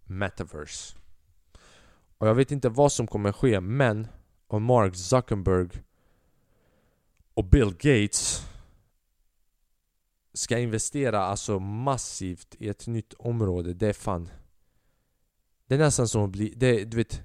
Metaverse. 0.04 0.96
Och 2.18 2.28
jag 2.28 2.34
vet 2.34 2.52
inte 2.52 2.68
vad 2.68 2.92
som 2.92 3.06
kommer 3.06 3.32
ske 3.32 3.60
men 3.60 4.06
om 4.46 4.62
Mark 4.62 4.96
Zuckerberg 4.96 5.68
och 7.34 7.44
Bill 7.44 7.74
Gates 7.78 8.46
ska 10.34 10.58
investera 10.58 11.20
alltså 11.20 11.58
massivt 11.58 12.54
i 12.58 12.68
ett 12.68 12.86
nytt 12.86 13.12
område, 13.12 13.74
det 13.74 13.88
är 13.88 13.92
fan... 13.92 14.28
Det 15.66 15.74
är 15.74 15.78
nästan 15.78 16.08
som 16.08 16.24
att 16.24 16.30
bli... 16.30 16.54
Det, 16.56 16.84
du 16.84 16.96
vet... 16.96 17.22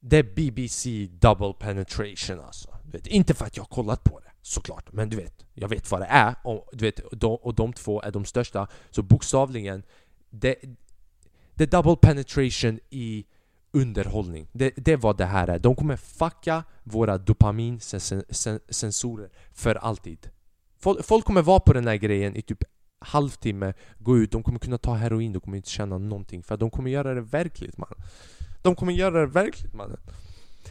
Det 0.00 0.16
är 0.16 0.22
BBC 0.22 1.06
double 1.06 1.52
penetration 1.52 2.40
alltså. 2.40 2.76
Du 2.84 2.90
vet, 2.90 3.06
inte 3.06 3.34
för 3.34 3.46
att 3.46 3.56
jag 3.56 3.64
har 3.64 3.68
kollat 3.68 4.04
på 4.04 4.20
det, 4.20 4.30
såklart. 4.42 4.92
Men 4.92 5.08
du 5.08 5.16
vet, 5.16 5.46
jag 5.54 5.68
vet 5.68 5.90
vad 5.90 6.00
det 6.00 6.06
är. 6.06 6.34
Och, 6.44 6.68
du 6.72 6.84
vet, 6.84 7.00
de, 7.12 7.34
och 7.34 7.54
de 7.54 7.72
två 7.72 8.02
är 8.02 8.10
de 8.10 8.24
största. 8.24 8.68
Så 8.90 9.02
bokstavligen, 9.02 9.82
det, 10.30 10.56
det 11.54 11.64
är 11.64 11.68
double 11.68 11.96
penetration 11.96 12.80
i 12.90 13.26
underhållning. 13.70 14.48
Det, 14.52 14.72
det 14.76 14.92
är 14.92 14.96
vad 14.96 15.16
det 15.16 15.26
här 15.26 15.48
är. 15.48 15.58
De 15.58 15.76
kommer 15.76 15.96
fucka 15.96 16.64
våra 16.82 17.18
dopaminsensorer 17.18 19.30
för 19.52 19.74
alltid. 19.74 20.30
Folk, 20.78 21.04
folk 21.04 21.24
kommer 21.24 21.42
vara 21.42 21.60
på 21.60 21.72
den 21.72 21.86
här 21.86 21.96
grejen 21.96 22.36
i 22.36 22.42
typ 22.42 22.64
halvtimme, 23.00 23.74
gå 23.98 24.18
ut, 24.18 24.32
de 24.32 24.42
kommer 24.42 24.58
kunna 24.58 24.78
ta 24.78 24.94
heroin, 24.94 25.32
de 25.32 25.40
kommer 25.40 25.56
inte 25.56 25.70
känna 25.70 25.98
någonting 25.98 26.42
för 26.42 26.56
de 26.56 26.70
kommer 26.70 26.90
göra 26.90 27.14
det 27.14 27.20
verkligt 27.20 27.76
man. 27.76 27.94
De 28.62 28.76
kommer 28.76 28.92
göra 28.92 29.20
det 29.20 29.26
verkligt 29.26 29.74
mannen. 29.74 30.00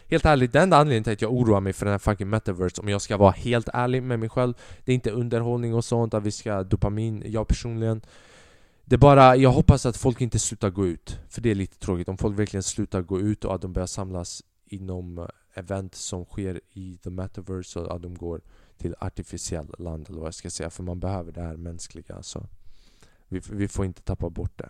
Helt 0.10 0.26
ärligt, 0.26 0.54
den 0.54 0.64
enda 0.64 0.78
anledningen 0.78 1.04
till 1.04 1.14
att 1.14 1.22
jag 1.22 1.34
oroar 1.34 1.62
mig 1.62 1.74
för 1.74 1.86
den 1.86 1.92
här 1.92 2.00
fucking 2.00 2.30
metaverse 2.30 2.82
Om 2.82 2.90
jag 2.90 3.02
ska 3.02 3.18
vara 3.18 3.32
helt 3.32 3.70
ärlig 3.74 4.04
med 4.04 4.20
mig 4.20 4.30
själv 4.30 4.54
Det 4.86 4.92
är 4.92 4.96
inte 4.96 5.12
underhållning 5.12 5.74
och 5.74 5.86
sånt, 5.86 6.14
att 6.14 6.24
vi 6.24 6.32
ska 6.32 6.64
dopamin, 6.64 7.24
jag 7.26 7.48
personligen 7.48 8.02
Det 8.86 8.96
är 8.96 8.98
bara, 8.98 9.36
jag 9.36 9.50
hoppas 9.50 9.86
att 9.86 9.98
folk 9.98 10.22
inte 10.22 10.40
slutar 10.40 10.70
gå 10.70 10.88
ut 10.88 11.20
För 11.30 11.42
det 11.42 11.52
är 11.52 11.56
lite 11.56 11.80
tråkigt, 11.80 12.10
om 12.10 12.18
folk 12.18 12.40
verkligen 12.40 12.64
slutar 12.64 13.02
gå 13.02 13.20
ut 13.20 13.46
och 13.46 13.56
att 13.56 13.62
de 13.62 13.74
börjar 13.74 13.88
samlas 13.88 14.44
inom 14.66 15.28
event 15.54 15.96
som 15.96 16.26
sker 16.26 16.62
i 16.74 16.98
the 17.04 17.10
metaverse 17.10 17.80
och 17.80 17.96
att 17.96 18.02
de 18.02 18.16
går 18.16 18.42
till 18.78 18.96
artificiell 19.00 19.76
land 19.78 20.10
eller 20.10 20.20
vad 20.20 20.28
jag 20.28 20.34
ska 20.34 20.50
säga 20.50 20.70
För 20.70 20.84
man 20.84 21.00
behöver 21.00 21.32
det 21.32 21.42
här 21.42 21.58
mänskliga 21.58 22.24
så 22.24 22.46
vi, 23.28 23.42
vi 23.52 23.68
får 23.68 23.86
inte 23.86 24.02
tappa 24.02 24.30
bort 24.30 24.58
det 24.58 24.70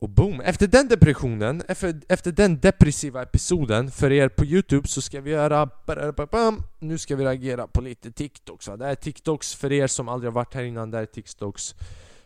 och 0.00 0.08
boom! 0.08 0.40
Efter 0.40 0.66
den 0.66 0.88
depressionen, 0.88 1.62
efter, 1.68 2.00
efter 2.08 2.32
den 2.32 2.60
depressiva 2.60 3.22
episoden 3.22 3.90
för 3.90 4.12
er 4.12 4.28
på 4.28 4.44
Youtube 4.44 4.88
så 4.88 5.02
ska 5.02 5.20
vi 5.20 5.30
göra... 5.30 5.70
Nu 6.78 6.98
ska 6.98 7.16
vi 7.16 7.24
reagera 7.24 7.66
på 7.66 7.80
lite 7.80 8.12
TikToks 8.12 8.66
Det 8.66 8.84
här 8.84 8.90
är 8.90 8.94
TikToks 8.94 9.54
för 9.54 9.72
er 9.72 9.86
som 9.86 10.08
aldrig 10.08 10.30
har 10.30 10.34
varit 10.34 10.54
här 10.54 10.62
innan, 10.62 10.90
det 10.90 10.96
här 10.96 11.02
är 11.02 11.06
TikToks 11.06 11.74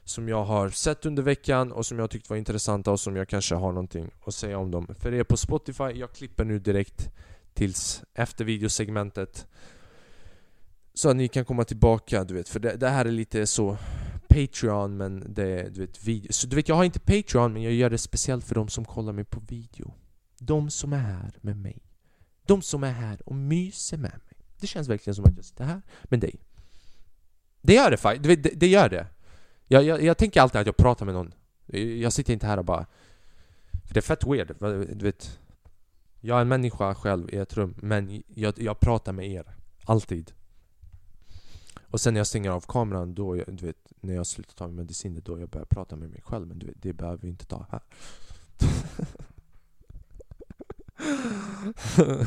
som 0.04 0.28
jag 0.28 0.44
har 0.44 0.68
sett 0.68 1.06
under 1.06 1.22
veckan 1.22 1.72
och 1.72 1.86
som 1.86 1.98
jag 1.98 2.10
tyckte 2.10 2.30
var 2.30 2.36
intressanta 2.36 2.90
och 2.90 3.00
som 3.00 3.16
jag 3.16 3.28
kanske 3.28 3.54
har 3.54 3.72
någonting 3.72 4.10
att 4.26 4.34
säga 4.34 4.58
om 4.58 4.70
dem. 4.70 4.94
För 4.98 5.14
er 5.14 5.24
på 5.24 5.36
Spotify, 5.36 5.84
jag 5.84 6.12
klipper 6.12 6.44
nu 6.44 6.58
direkt 6.58 7.08
tills 7.54 8.02
efter 8.14 8.44
videosegmentet 8.44 9.46
så 10.94 11.10
att 11.10 11.16
ni 11.16 11.28
kan 11.28 11.44
komma 11.44 11.64
tillbaka, 11.64 12.24
du 12.24 12.34
vet, 12.34 12.48
för 12.48 12.60
det, 12.60 12.76
det 12.76 12.88
här 12.88 13.04
är 13.04 13.10
lite 13.10 13.46
så 13.46 13.76
Patreon 14.28 14.96
men 14.96 15.34
det 15.34 15.60
är 15.60 15.70
du 15.70 15.80
vet 15.80 16.04
video. 16.04 16.32
Så 16.32 16.46
du 16.46 16.56
vet 16.56 16.68
jag 16.68 16.76
har 16.76 16.84
inte 16.84 17.00
Patreon 17.00 17.52
men 17.52 17.62
jag 17.62 17.72
gör 17.72 17.90
det 17.90 17.98
speciellt 17.98 18.44
för 18.44 18.54
de 18.54 18.68
som 18.68 18.84
kollar 18.84 19.12
mig 19.12 19.24
på 19.24 19.40
video. 19.40 19.94
De 20.38 20.70
som 20.70 20.92
är 20.92 20.98
här 20.98 21.32
med 21.40 21.56
mig. 21.56 21.82
De 22.46 22.62
som 22.62 22.84
är 22.84 22.92
här 22.92 23.28
och 23.28 23.34
myser 23.34 23.96
med 23.96 24.20
mig. 24.24 24.36
Det 24.60 24.66
känns 24.66 24.88
verkligen 24.88 25.14
som 25.14 25.24
att 25.24 25.36
jag 25.36 25.44
sitter 25.44 25.64
här 25.64 25.82
med 26.04 26.20
dig. 26.20 26.40
Det 27.62 27.74
gör 27.74 27.90
det 27.90 27.96
faktiskt, 27.96 28.42
det, 28.42 28.50
det, 28.50 28.66
gör 28.66 28.88
det. 28.88 29.06
Jag, 29.66 29.84
jag, 29.84 30.02
jag 30.02 30.18
tänker 30.18 30.40
alltid 30.40 30.60
att 30.60 30.66
jag 30.66 30.76
pratar 30.76 31.06
med 31.06 31.14
någon. 31.14 31.34
Jag 32.00 32.12
sitter 32.12 32.32
inte 32.32 32.46
här 32.46 32.58
och 32.58 32.64
bara... 32.64 32.86
För 33.86 33.94
det 33.94 34.00
är 34.00 34.02
fett 34.02 34.26
weird, 34.26 34.56
du 34.98 35.04
vet. 35.04 35.38
Jag 36.24 36.36
är 36.36 36.42
en 36.42 36.48
människa 36.48 36.94
själv 36.94 37.30
i 37.30 37.36
ett 37.36 37.56
rum, 37.56 37.74
men 37.78 38.22
jag, 38.34 38.54
jag 38.58 38.80
pratar 38.80 39.12
med 39.12 39.30
er. 39.30 39.56
Alltid. 39.84 40.32
Och 41.90 42.00
sen 42.00 42.14
när 42.14 42.20
jag 42.20 42.26
stänger 42.26 42.50
av 42.50 42.60
kameran, 42.68 43.14
då, 43.14 43.34
du 43.34 43.66
vet, 43.66 43.92
när 44.00 44.14
jag 44.14 44.26
slutar 44.26 44.54
ta 44.54 44.68
medicin, 44.68 45.20
då 45.24 45.40
jag 45.40 45.48
börjar 45.48 45.66
prata 45.66 45.96
med 45.96 46.10
mig 46.10 46.22
själv. 46.24 46.46
Men 46.46 46.58
du 46.58 46.66
vet, 46.66 46.82
det 46.82 46.92
behöver 46.92 47.18
vi 47.18 47.28
inte 47.28 47.46
ta 47.46 47.66
här. 47.70 47.80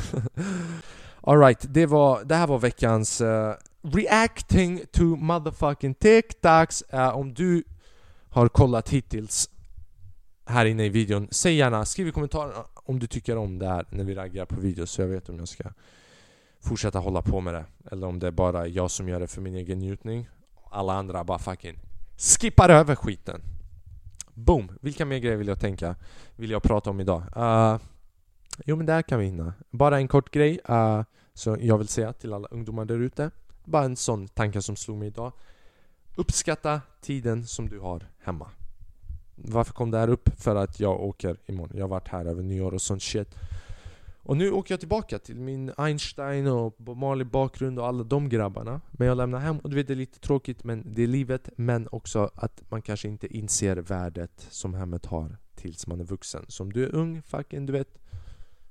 Alright, 1.20 1.66
det, 1.74 1.86
var, 1.86 2.24
det 2.24 2.34
här 2.34 2.46
var 2.46 2.58
veckans 2.58 3.20
uh, 3.20 3.52
reacting 3.82 4.80
to 4.92 5.04
motherfucking 5.04 5.94
TikToks. 5.94 6.84
Uh, 6.94 7.16
om 7.16 7.34
du 7.34 7.64
har 8.30 8.48
kollat 8.48 8.88
hittills 8.88 9.50
här 10.46 10.66
inne 10.66 10.84
i 10.84 10.88
videon, 10.88 11.28
säg 11.30 11.54
gärna, 11.54 11.84
skriv 11.84 12.08
i 12.08 12.12
kommentarerna 12.12 12.64
om 12.74 12.98
du 12.98 13.06
tycker 13.06 13.36
om 13.36 13.58
det 13.58 13.66
här 13.66 13.86
när 13.90 14.04
vi 14.04 14.14
raggar 14.14 14.44
på 14.46 14.60
videos 14.60 14.90
så 14.90 15.02
jag 15.02 15.08
vet 15.08 15.28
om 15.28 15.38
jag 15.38 15.48
ska 15.48 15.64
fortsätta 16.60 16.98
hålla 16.98 17.22
på 17.22 17.40
med 17.40 17.54
det. 17.54 17.64
Eller 17.90 18.06
om 18.06 18.18
det 18.18 18.26
är 18.26 18.30
bara 18.30 18.66
jag 18.66 18.90
som 18.90 19.08
gör 19.08 19.20
det 19.20 19.26
för 19.26 19.40
min 19.40 19.54
egen 19.54 19.78
njutning. 19.78 20.28
Alla 20.70 20.92
andra 20.92 21.24
bara 21.24 21.38
fucking 21.38 21.78
skippar 22.16 22.68
över 22.68 22.94
skiten. 22.94 23.40
Boom! 24.34 24.78
Vilka 24.80 25.04
mer 25.04 25.18
grejer 25.18 25.36
vill 25.36 25.48
jag 25.48 25.60
tänka? 25.60 25.96
Vill 26.36 26.50
jag 26.50 26.62
prata 26.62 26.90
om 26.90 27.00
idag? 27.00 27.22
Uh, 27.36 27.80
jo 28.64 28.76
men 28.76 28.86
där 28.86 29.02
kan 29.02 29.18
vi 29.18 29.24
hinna. 29.24 29.52
Bara 29.70 29.96
en 29.96 30.08
kort 30.08 30.30
grej 30.30 30.60
eh, 30.68 30.74
uh, 30.74 31.04
som 31.34 31.56
jag 31.60 31.78
vill 31.78 31.88
säga 31.88 32.12
till 32.12 32.32
alla 32.32 32.48
ungdomar 32.48 32.84
där 32.84 32.98
ute. 32.98 33.30
Bara 33.64 33.84
en 33.84 33.96
sån 33.96 34.28
tanke 34.28 34.62
som 34.62 34.76
slog 34.76 34.98
mig 34.98 35.08
idag. 35.08 35.32
Uppskatta 36.16 36.80
tiden 37.00 37.46
som 37.46 37.68
du 37.68 37.80
har 37.80 38.06
hemma. 38.18 38.50
Varför 39.36 39.72
kom 39.72 39.90
det 39.90 39.98
här 39.98 40.08
upp? 40.08 40.28
För 40.40 40.56
att 40.56 40.80
jag 40.80 41.00
åker 41.00 41.36
imorgon. 41.46 41.76
Jag 41.76 41.84
har 41.84 41.88
varit 41.88 42.08
här 42.08 42.24
över 42.24 42.42
nyår 42.42 42.74
och 42.74 42.82
sånt 42.82 43.02
shit. 43.02 43.34
Och 44.26 44.36
nu 44.36 44.50
åker 44.50 44.72
jag 44.72 44.80
tillbaka 44.80 45.18
till 45.18 45.40
min 45.40 45.72
Einstein 45.76 46.46
och 46.46 46.96
Marley 46.96 47.24
bakgrund 47.24 47.78
och 47.78 47.86
alla 47.86 48.04
de 48.04 48.28
grabbarna. 48.28 48.80
Men 48.90 49.08
jag 49.08 49.16
lämnar 49.16 49.38
hem 49.38 49.58
och 49.58 49.70
du 49.70 49.76
vet 49.76 49.86
det 49.86 49.94
är 49.94 49.96
lite 49.96 50.20
tråkigt 50.20 50.64
men 50.64 50.94
det 50.94 51.02
är 51.02 51.06
livet. 51.06 51.50
Men 51.56 51.88
också 51.92 52.30
att 52.34 52.62
man 52.68 52.82
kanske 52.82 53.08
inte 53.08 53.36
inser 53.36 53.76
värdet 53.76 54.46
som 54.50 54.74
hemmet 54.74 55.06
har 55.06 55.36
tills 55.54 55.86
man 55.86 56.00
är 56.00 56.04
vuxen. 56.04 56.44
Så 56.48 56.62
om 56.62 56.72
du 56.72 56.84
är 56.84 56.94
ung, 56.94 57.22
fucking 57.22 57.66
du 57.66 57.72
vet. 57.72 57.98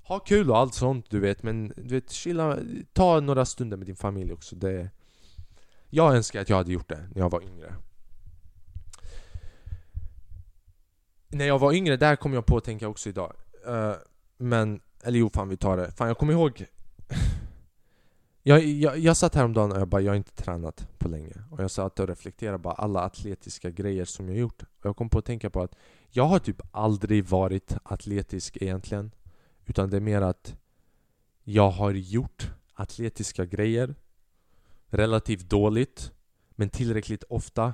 Ha 0.04 0.20
kul 0.20 0.52
och 0.52 0.58
allt 0.58 0.74
sånt 0.74 1.10
du 1.10 1.20
vet. 1.20 1.44
Men 1.44 1.74
du 1.76 1.96
vet 1.96 2.12
chilla, 2.12 2.58
ta 2.94 3.20
några 3.20 3.46
stunder 3.46 3.78
med 3.78 3.88
din 3.88 3.96
familj 3.96 4.34
också. 4.34 4.56
Det 4.56 4.90
Jag 5.90 6.16
önskar 6.16 6.42
att 6.42 6.50
jag 6.50 6.58
hade 6.58 6.72
gjort 6.72 6.90
det 6.90 7.10
när 7.14 7.22
jag 7.22 7.30
var 7.30 7.42
yngre. 7.42 7.74
När 11.36 11.46
jag 11.46 11.60
var 11.60 11.74
yngre, 11.74 11.98
där 11.98 12.16
kom 12.16 12.34
jag 12.34 12.46
på 12.46 12.58
att 12.58 12.64
tänka 12.64 12.88
också 12.88 13.10
idag. 13.10 13.34
Uh, 13.68 13.94
Men 14.38 14.82
eller 15.04 15.20
jo, 15.20 15.30
fan 15.34 15.50
vi 15.50 15.58
tar 15.58 15.78
det. 15.78 15.92
Fan 15.92 16.08
jag 16.08 16.18
kommer 16.18 16.34
ihåg 16.34 16.66
jag, 18.44 18.64
jag, 18.64 18.98
jag 18.98 19.18
satt 19.18 19.36
häromdagen 19.36 19.72
och 19.72 19.80
jag 19.80 19.88
bara, 19.88 20.02
jag 20.02 20.12
har 20.12 20.18
inte 20.18 20.36
tränat 20.36 20.88
på 20.98 21.08
länge. 21.08 21.34
Och 21.52 21.64
jag 21.64 21.72
satt 21.72 22.00
och 22.00 22.08
reflekterade 22.08 22.58
bara 22.58 22.74
alla 22.74 23.02
atletiska 23.02 23.70
grejer 23.70 24.06
som 24.06 24.30
jag 24.30 24.38
gjort. 24.38 24.64
Och 24.64 24.86
jag 24.86 24.96
kom 24.96 25.10
på 25.10 25.20
att 25.20 25.26
tänka 25.26 25.50
på 25.50 25.62
att 25.62 25.76
Jag 26.10 26.24
har 26.24 26.40
typ 26.40 26.62
aldrig 26.72 27.26
varit 27.26 27.78
atletisk 27.84 28.58
egentligen. 28.62 29.12
Utan 29.66 29.90
det 29.90 29.98
är 29.98 30.02
mer 30.02 30.22
att 30.22 30.56
Jag 31.44 31.70
har 31.70 31.92
gjort 31.92 32.52
atletiska 32.74 33.46
grejer 33.46 33.96
Relativt 34.88 35.50
dåligt 35.50 36.12
Men 36.50 36.70
tillräckligt 36.70 37.24
ofta 37.24 37.74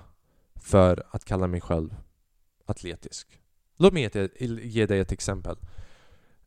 För 0.55 1.03
att 1.11 1.25
kalla 1.25 1.47
mig 1.47 1.61
själv 1.61 1.95
atletisk. 2.65 3.40
Låt 3.81 3.93
mig 3.93 4.09
ge, 4.63 4.85
dig 4.85 4.99
ett 4.99 5.11
exempel 5.11 5.57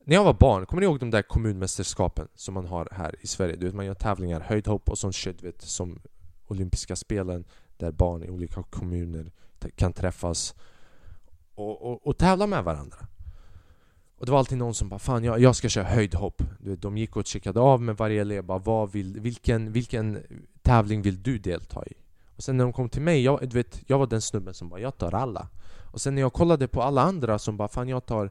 när 0.04 0.14
jag 0.16 0.24
var 0.24 0.34
barn, 0.34 0.66
kommer 0.66 0.80
ni 0.80 0.86
ihåg 0.86 1.00
de 1.00 1.10
där 1.10 1.22
kommunmästerskapen 1.22 2.28
som 2.34 2.54
man 2.54 2.66
har 2.66 2.88
här 2.92 3.14
i 3.20 3.26
Sverige? 3.26 3.56
Du 3.56 3.66
vet, 3.66 3.74
man 3.74 3.86
gör 3.86 3.94
tävlingar, 3.94 4.40
höjdhopp 4.40 4.88
och 4.88 4.98
sånt 4.98 5.14
shit, 5.14 5.42
vet, 5.42 5.62
som 5.62 6.00
olympiska 6.46 6.96
spelen 6.96 7.44
där 7.76 7.92
barn 7.92 8.22
i 8.22 8.30
olika 8.30 8.62
kommuner 8.62 9.32
kan 9.76 9.92
träffas 9.92 10.54
och, 11.54 11.82
och, 11.82 12.06
och 12.06 12.18
tävla 12.18 12.46
med 12.46 12.64
varandra. 12.64 12.96
Och 14.18 14.26
det 14.26 14.32
var 14.32 14.38
alltid 14.38 14.58
någon 14.58 14.74
som 14.74 14.88
bara 14.88 14.98
'Fan, 14.98 15.24
jag, 15.24 15.40
jag 15.40 15.56
ska 15.56 15.68
köra 15.68 15.84
höjdhopp' 15.84 16.42
du 16.60 16.70
vet, 16.70 16.82
De 16.82 16.98
gick 16.98 17.16
och 17.16 17.26
checkade 17.26 17.60
av 17.60 17.82
med 17.82 17.96
varje 17.96 18.20
elev 18.20 18.44
bara, 18.44 18.58
vad 18.58 18.92
vill, 18.92 19.20
vilken, 19.20 19.72
vilken 19.72 20.22
tävling 20.62 21.02
vill 21.02 21.22
du 21.22 21.38
delta 21.38 21.86
i? 21.86 21.92
Och 22.36 22.42
sen 22.42 22.56
när 22.56 22.64
de 22.64 22.72
kom 22.72 22.88
till 22.88 23.02
mig, 23.02 23.22
jag, 23.22 23.40
du 23.40 23.56
vet, 23.56 23.82
jag 23.86 23.98
var 23.98 24.06
den 24.06 24.22
snubben 24.22 24.54
som 24.54 24.68
bara 24.68 24.80
'Jag 24.80 24.98
tar 24.98 25.12
alla' 25.12 25.48
Och 25.94 26.00
sen 26.00 26.14
när 26.14 26.22
jag 26.22 26.32
kollade 26.32 26.68
på 26.68 26.82
alla 26.82 27.02
andra 27.02 27.38
som 27.38 27.56
bara 27.56 27.68
'Fan, 27.68 27.88
jag 27.88 28.06
tar' 28.06 28.30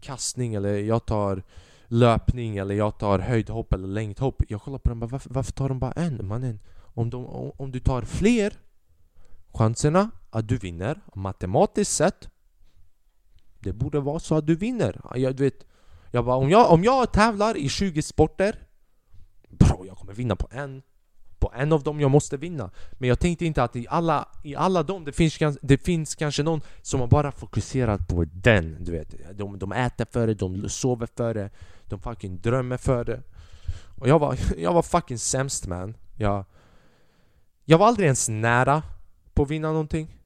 kastning 0.00 0.54
eller 0.54 0.74
jag 0.74 1.06
tar 1.06 1.42
löpning 1.86 2.56
eller 2.56 2.74
jag 2.74 2.98
tar 2.98 3.18
höjdhopp 3.18 3.72
eller 3.72 3.88
längdhopp. 3.88 4.42
Jag 4.48 4.62
kollade 4.62 4.82
på 4.82 4.88
dem 4.88 5.00
bara, 5.00 5.06
varför, 5.06 5.30
varför 5.30 5.52
tar 5.52 5.68
de 5.68 5.78
bara 5.78 5.92
en 5.92 6.26
mannen? 6.26 6.60
Om, 6.94 7.10
de, 7.10 7.26
om, 7.26 7.52
om 7.56 7.72
du 7.72 7.80
tar 7.80 8.02
fler 8.02 8.58
Chanserna 9.54 10.10
att 10.30 10.48
du 10.48 10.56
vinner 10.56 11.00
matematiskt 11.14 11.92
sett 11.92 12.28
Det 13.58 13.72
borde 13.72 14.00
vara 14.00 14.18
så 14.18 14.34
att 14.34 14.46
du 14.46 14.56
vinner. 14.56 15.00
Jag 15.14 15.38
vet 15.38 15.66
Jag 16.10 16.24
bara, 16.24 16.36
om 16.36 16.50
jag, 16.50 16.70
om 16.70 16.84
jag 16.84 17.12
tävlar 17.12 17.56
i 17.56 17.68
20 17.68 18.02
sporter 18.02 18.66
Bro, 19.48 19.86
jag 19.86 19.96
kommer 19.96 20.12
vinna 20.12 20.36
på 20.36 20.48
en 20.50 20.82
på 21.42 21.52
en 21.54 21.72
av 21.72 21.82
dem 21.82 22.00
jag 22.00 22.10
måste 22.10 22.36
vinna. 22.36 22.70
Men 22.92 23.08
jag 23.08 23.18
tänkte 23.18 23.44
inte 23.44 23.62
att 23.62 23.76
i 23.76 23.86
alla, 23.90 24.28
i 24.42 24.56
alla 24.56 24.82
dem 24.82 25.04
det 25.04 25.12
finns, 25.12 25.38
det 25.62 25.78
finns 25.78 26.14
kanske 26.14 26.42
någon 26.42 26.60
som 26.82 27.00
har 27.00 27.06
bara 27.06 27.32
fokuserat 27.32 28.08
på 28.08 28.24
den 28.32 28.76
Du 28.84 28.92
vet, 28.92 29.38
de, 29.38 29.58
de 29.58 29.72
äter 29.72 30.06
för 30.10 30.26
det, 30.26 30.34
de 30.34 30.68
sover 30.68 31.08
för 31.16 31.34
det 31.34 31.50
De 31.84 32.00
fucking 32.00 32.40
drömmer 32.40 32.76
för 32.76 33.04
det. 33.04 33.22
Och 33.98 34.08
jag 34.08 34.18
var, 34.18 34.38
jag 34.58 34.72
var 34.72 34.82
fucking 34.82 35.18
sämst 35.18 35.66
man. 35.66 35.96
Jag, 36.16 36.44
jag 37.64 37.78
var 37.78 37.86
aldrig 37.86 38.06
ens 38.06 38.28
nära 38.28 38.82
på 39.34 39.42
att 39.42 39.50
vinna 39.50 39.68
någonting. 39.72 40.18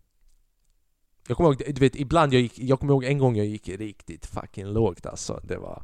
Jag 1.28 1.36
kommer 1.36 1.50
ihåg, 1.50 1.74
du 1.74 1.80
vet 1.80 1.96
ibland 1.96 2.34
jag 2.34 2.40
gick, 2.42 2.58
jag 2.58 2.80
kommer 2.80 2.92
ihåg 2.92 3.04
en 3.04 3.18
gång 3.18 3.36
jag 3.36 3.46
gick 3.46 3.68
riktigt 3.68 4.26
fucking 4.26 4.66
lågt 4.66 5.06
alltså. 5.06 5.40
Det 5.44 5.56
var 5.56 5.82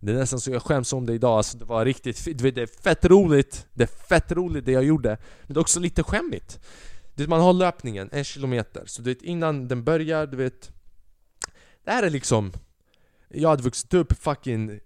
det 0.00 0.12
är 0.12 0.16
nästan 0.16 0.40
så 0.40 0.50
jag 0.50 0.62
skäms 0.62 0.92
om 0.92 1.06
det 1.06 1.14
idag, 1.14 1.36
alltså 1.36 1.58
det 1.58 1.64
var 1.64 1.84
riktigt 1.84 2.24
du 2.24 2.44
vet, 2.44 2.54
det 2.54 2.62
är 2.62 2.82
fett 2.82 3.04
roligt. 3.04 3.66
Det 3.74 3.82
är 3.82 4.06
fett 4.08 4.32
roligt 4.32 4.66
det 4.66 4.72
jag 4.72 4.84
gjorde. 4.84 5.08
Men 5.08 5.54
det 5.54 5.58
är 5.58 5.60
också 5.60 5.80
lite 5.80 6.02
skämmigt. 6.02 6.60
Du 7.14 7.22
vet, 7.22 7.30
Man 7.30 7.40
har 7.40 7.52
löpningen, 7.52 8.08
en 8.12 8.24
kilometer. 8.24 8.82
Så 8.86 9.02
du 9.02 9.10
vet 9.10 9.22
innan 9.22 9.68
den 9.68 9.84
börjar, 9.84 10.26
du 10.26 10.36
vet 10.36 10.70
Det 11.84 11.90
här 11.90 12.02
är 12.02 12.10
liksom 12.10 12.52
Jag 13.28 13.48
hade 13.48 13.62
vuxit 13.62 13.94
upp 13.94 14.12
fucking 14.22 14.80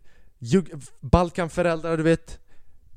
Balkanföräldrar 1.00 1.96
du 1.96 2.02
vet. 2.02 2.38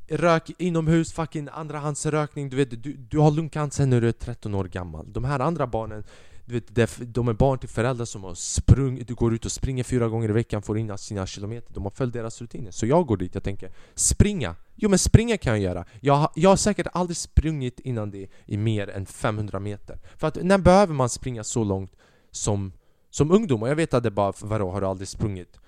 Rök 0.10 0.52
inomhus, 0.58 1.14
fucking 1.14 1.50
andrahandsrökning. 1.52 2.50
Du 2.50 2.58
vet, 2.58 2.84
du, 2.84 2.94
du 2.94 3.20
har 3.20 3.32
lungcancer 3.32 3.86
när 3.86 4.02
du 4.02 4.08
är 4.08 4.12
13 4.12 4.56
år 4.56 4.66
gammal. 4.66 5.14
De 5.14 5.24
här 5.24 5.40
andra 5.40 5.68
barnen 5.68 6.04
du 6.48 6.54
vet, 6.54 6.76
det- 6.76 7.14
de 7.14 7.28
är 7.28 7.34
barn 7.34 7.60
till 7.60 7.70
föräldrar 7.70 8.06
som 8.06 8.24
har 8.24 8.34
sprungit, 8.36 9.08
du 9.08 9.16
går 9.16 9.34
ut 9.34 9.46
och 9.46 9.52
springer 9.52 9.84
fyra 9.84 10.08
gånger 10.08 10.30
i 10.30 10.32
veckan, 10.34 10.62
får 10.62 10.78
in 10.78 10.98
sina 10.98 11.26
kilometer. 11.28 11.74
De 11.74 11.84
har 11.84 11.92
följt 11.92 12.14
deras 12.14 12.42
rutiner. 12.42 12.72
Så 12.72 12.86
jag 12.86 13.06
går 13.06 13.18
dit, 13.18 13.34
jag 13.36 13.44
tänker 13.44 13.72
springa. 13.96 14.56
Jo 14.76 14.90
men 14.90 15.00
springa 15.00 15.38
kan 15.38 15.54
jag 15.54 15.60
göra. 15.62 15.86
Jag, 16.00 16.14
har- 16.16 16.32
jag 16.36 16.50
har 16.50 16.58
säkert 16.58 16.88
aldrig 16.94 17.18
sprungit 17.18 17.80
innan 17.80 18.12
det 18.12 18.28
i 18.46 18.58
mer 18.58 18.90
än 18.90 19.06
500 19.06 19.60
meter. 19.60 20.00
För 20.18 20.28
att 20.28 20.38
när 20.44 20.58
behöver 20.58 20.94
man 20.94 21.10
springa 21.10 21.44
så 21.44 21.64
långt 21.64 21.92
som, 22.32 22.74
som 23.10 23.32
ungdom? 23.32 23.64
Och 23.64 23.70
jag 23.70 23.76
vet 23.76 23.94
att 23.94 24.04
det 24.04 24.12
bara, 24.12 24.34
vadå, 24.42 24.72
har 24.72 24.82
du 24.82 24.88
aldrig 24.88 25.08
sprungit 25.08 25.60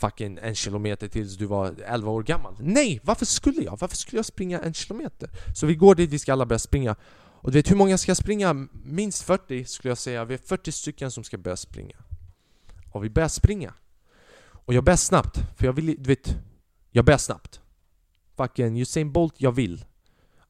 fucking 0.00 0.38
en 0.42 0.54
kilometer 0.54 1.08
tills 1.08 1.36
du 1.36 1.46
var 1.46 1.74
11 1.86 2.10
år 2.10 2.22
gammal? 2.22 2.54
Nej! 2.60 3.00
Varför 3.02 3.26
skulle 3.26 3.62
jag? 3.62 3.76
Varför 3.80 3.96
skulle 3.96 4.18
jag 4.18 4.26
springa 4.26 4.58
en 4.58 4.74
kilometer? 4.74 5.30
Så 5.54 5.66
vi 5.66 5.74
går 5.74 5.94
dit, 5.94 6.10
vi 6.10 6.18
ska 6.18 6.32
alla 6.32 6.46
börja 6.46 6.58
springa. 6.58 6.96
Och 7.42 7.50
du 7.50 7.58
vet 7.58 7.70
hur 7.70 7.76
många 7.76 7.98
ska 7.98 8.14
springa? 8.14 8.68
Minst 8.72 9.22
40 9.22 9.64
skulle 9.64 9.90
jag 9.90 9.98
säga. 9.98 10.24
Vi 10.24 10.34
är 10.34 10.38
40 10.38 10.72
stycken 10.72 11.10
som 11.10 11.24
ska 11.24 11.38
börja 11.38 11.56
springa. 11.56 11.96
Och 12.90 13.04
vi 13.04 13.10
börjar 13.10 13.28
springa. 13.28 13.74
Och 14.70 14.74
jag 14.74 14.84
börjar 14.84 14.96
snabbt, 14.96 15.40
för 15.56 15.66
jag 15.66 15.72
vill 15.72 15.86
du 15.86 16.08
vet... 16.08 16.36
Jag 16.90 17.04
börjar 17.04 17.18
snabbt. 17.18 17.60
Fucking 18.36 18.80
Usain 18.80 19.12
Bolt, 19.12 19.34
jag 19.36 19.52
vill. 19.52 19.84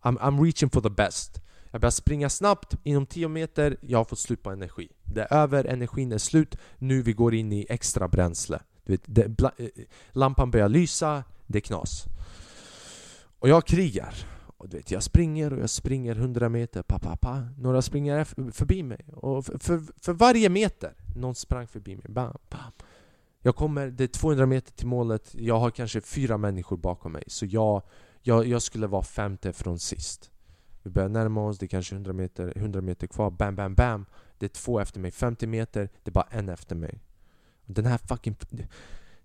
I'm, 0.03 0.19
I'm 0.19 0.45
reaching 0.45 0.71
for 0.71 0.81
the 0.81 0.91
best. 0.91 1.41
Jag 1.71 1.81
börjar 1.81 1.91
springa 1.91 2.29
snabbt, 2.31 2.75
inom 2.85 3.07
10 3.07 3.29
meter, 3.29 3.77
jag 3.81 3.99
har 3.99 4.05
fått 4.05 4.19
slut 4.19 4.43
på 4.43 4.51
energi. 4.51 4.89
Det 5.05 5.21
är 5.21 5.35
över, 5.35 5.65
energin 5.65 6.13
är 6.13 6.19
slut, 6.19 6.57
nu 6.79 7.03
vi 7.03 7.13
går 7.13 7.35
in 7.35 7.53
i 7.53 7.67
extra 7.69 8.09
bränsle. 8.09 8.61
Du 8.85 8.93
vet, 8.93 9.03
det, 9.07 9.29
bla, 9.29 9.53
eh, 9.57 9.69
lampan 10.13 10.51
börjar 10.51 10.69
lysa, 10.69 11.25
det 11.47 11.59
är 11.59 11.63
knas. 11.63 12.05
Och 13.39 13.49
jag 13.49 13.67
krigar. 13.67 14.15
Och 14.61 14.69
du 14.69 14.77
vet, 14.77 14.91
jag 14.91 15.03
springer 15.03 15.53
och 15.53 15.59
jag 15.61 15.71
springer 15.71 16.17
100 16.17 16.49
meter, 16.49 16.83
pa, 16.83 16.99
pa, 16.99 17.17
pa. 17.17 17.43
Några 17.59 17.83
springer 17.83 18.25
förbi 18.53 18.83
mig. 18.83 19.07
Och 19.13 19.47
för, 19.47 19.59
för, 19.59 19.83
för 20.03 20.13
varje 20.13 20.49
meter, 20.49 20.95
någon 21.17 21.35
sprang 21.35 21.67
förbi 21.67 21.97
mig. 21.97 22.07
Bam, 22.09 22.39
bam. 22.51 22.73
Jag 23.43 23.57
kommer, 23.57 23.87
det 23.91 24.05
är 24.05 24.09
200 24.09 24.47
meter 24.47 24.73
till 24.73 24.87
målet, 24.87 25.35
jag 25.35 25.59
har 25.59 25.71
kanske 25.71 26.01
fyra 26.01 26.37
människor 26.37 26.77
bakom 26.77 27.13
mig. 27.13 27.25
Så 27.27 27.47
jag, 27.47 27.83
jag, 28.23 28.47
jag 28.47 28.63
skulle 28.63 28.87
vara 28.87 29.03
femte 29.03 29.53
från 29.53 29.79
sist. 29.79 30.31
Vi 30.83 30.91
börjar 30.91 31.09
närma 31.09 31.47
oss, 31.47 31.59
det 31.59 31.67
är 31.67 31.69
kanske 31.69 31.95
100 31.95 32.13
meter, 32.13 32.53
100 32.57 32.81
meter 32.81 33.07
kvar, 33.07 33.31
bam, 33.31 33.57
bam, 33.57 33.75
bam. 33.75 34.07
Det 34.39 34.47
är 34.47 34.51
två 34.51 34.81
efter 34.81 35.01
mig, 35.01 35.11
50 35.11 35.47
meter, 35.47 35.89
det 36.03 36.11
är 36.11 36.13
bara 36.13 36.29
en 36.31 36.49
efter 36.49 36.77
mig. 36.77 37.01
Den 37.67 37.87
här 37.87 37.99
fucking... 37.99 38.37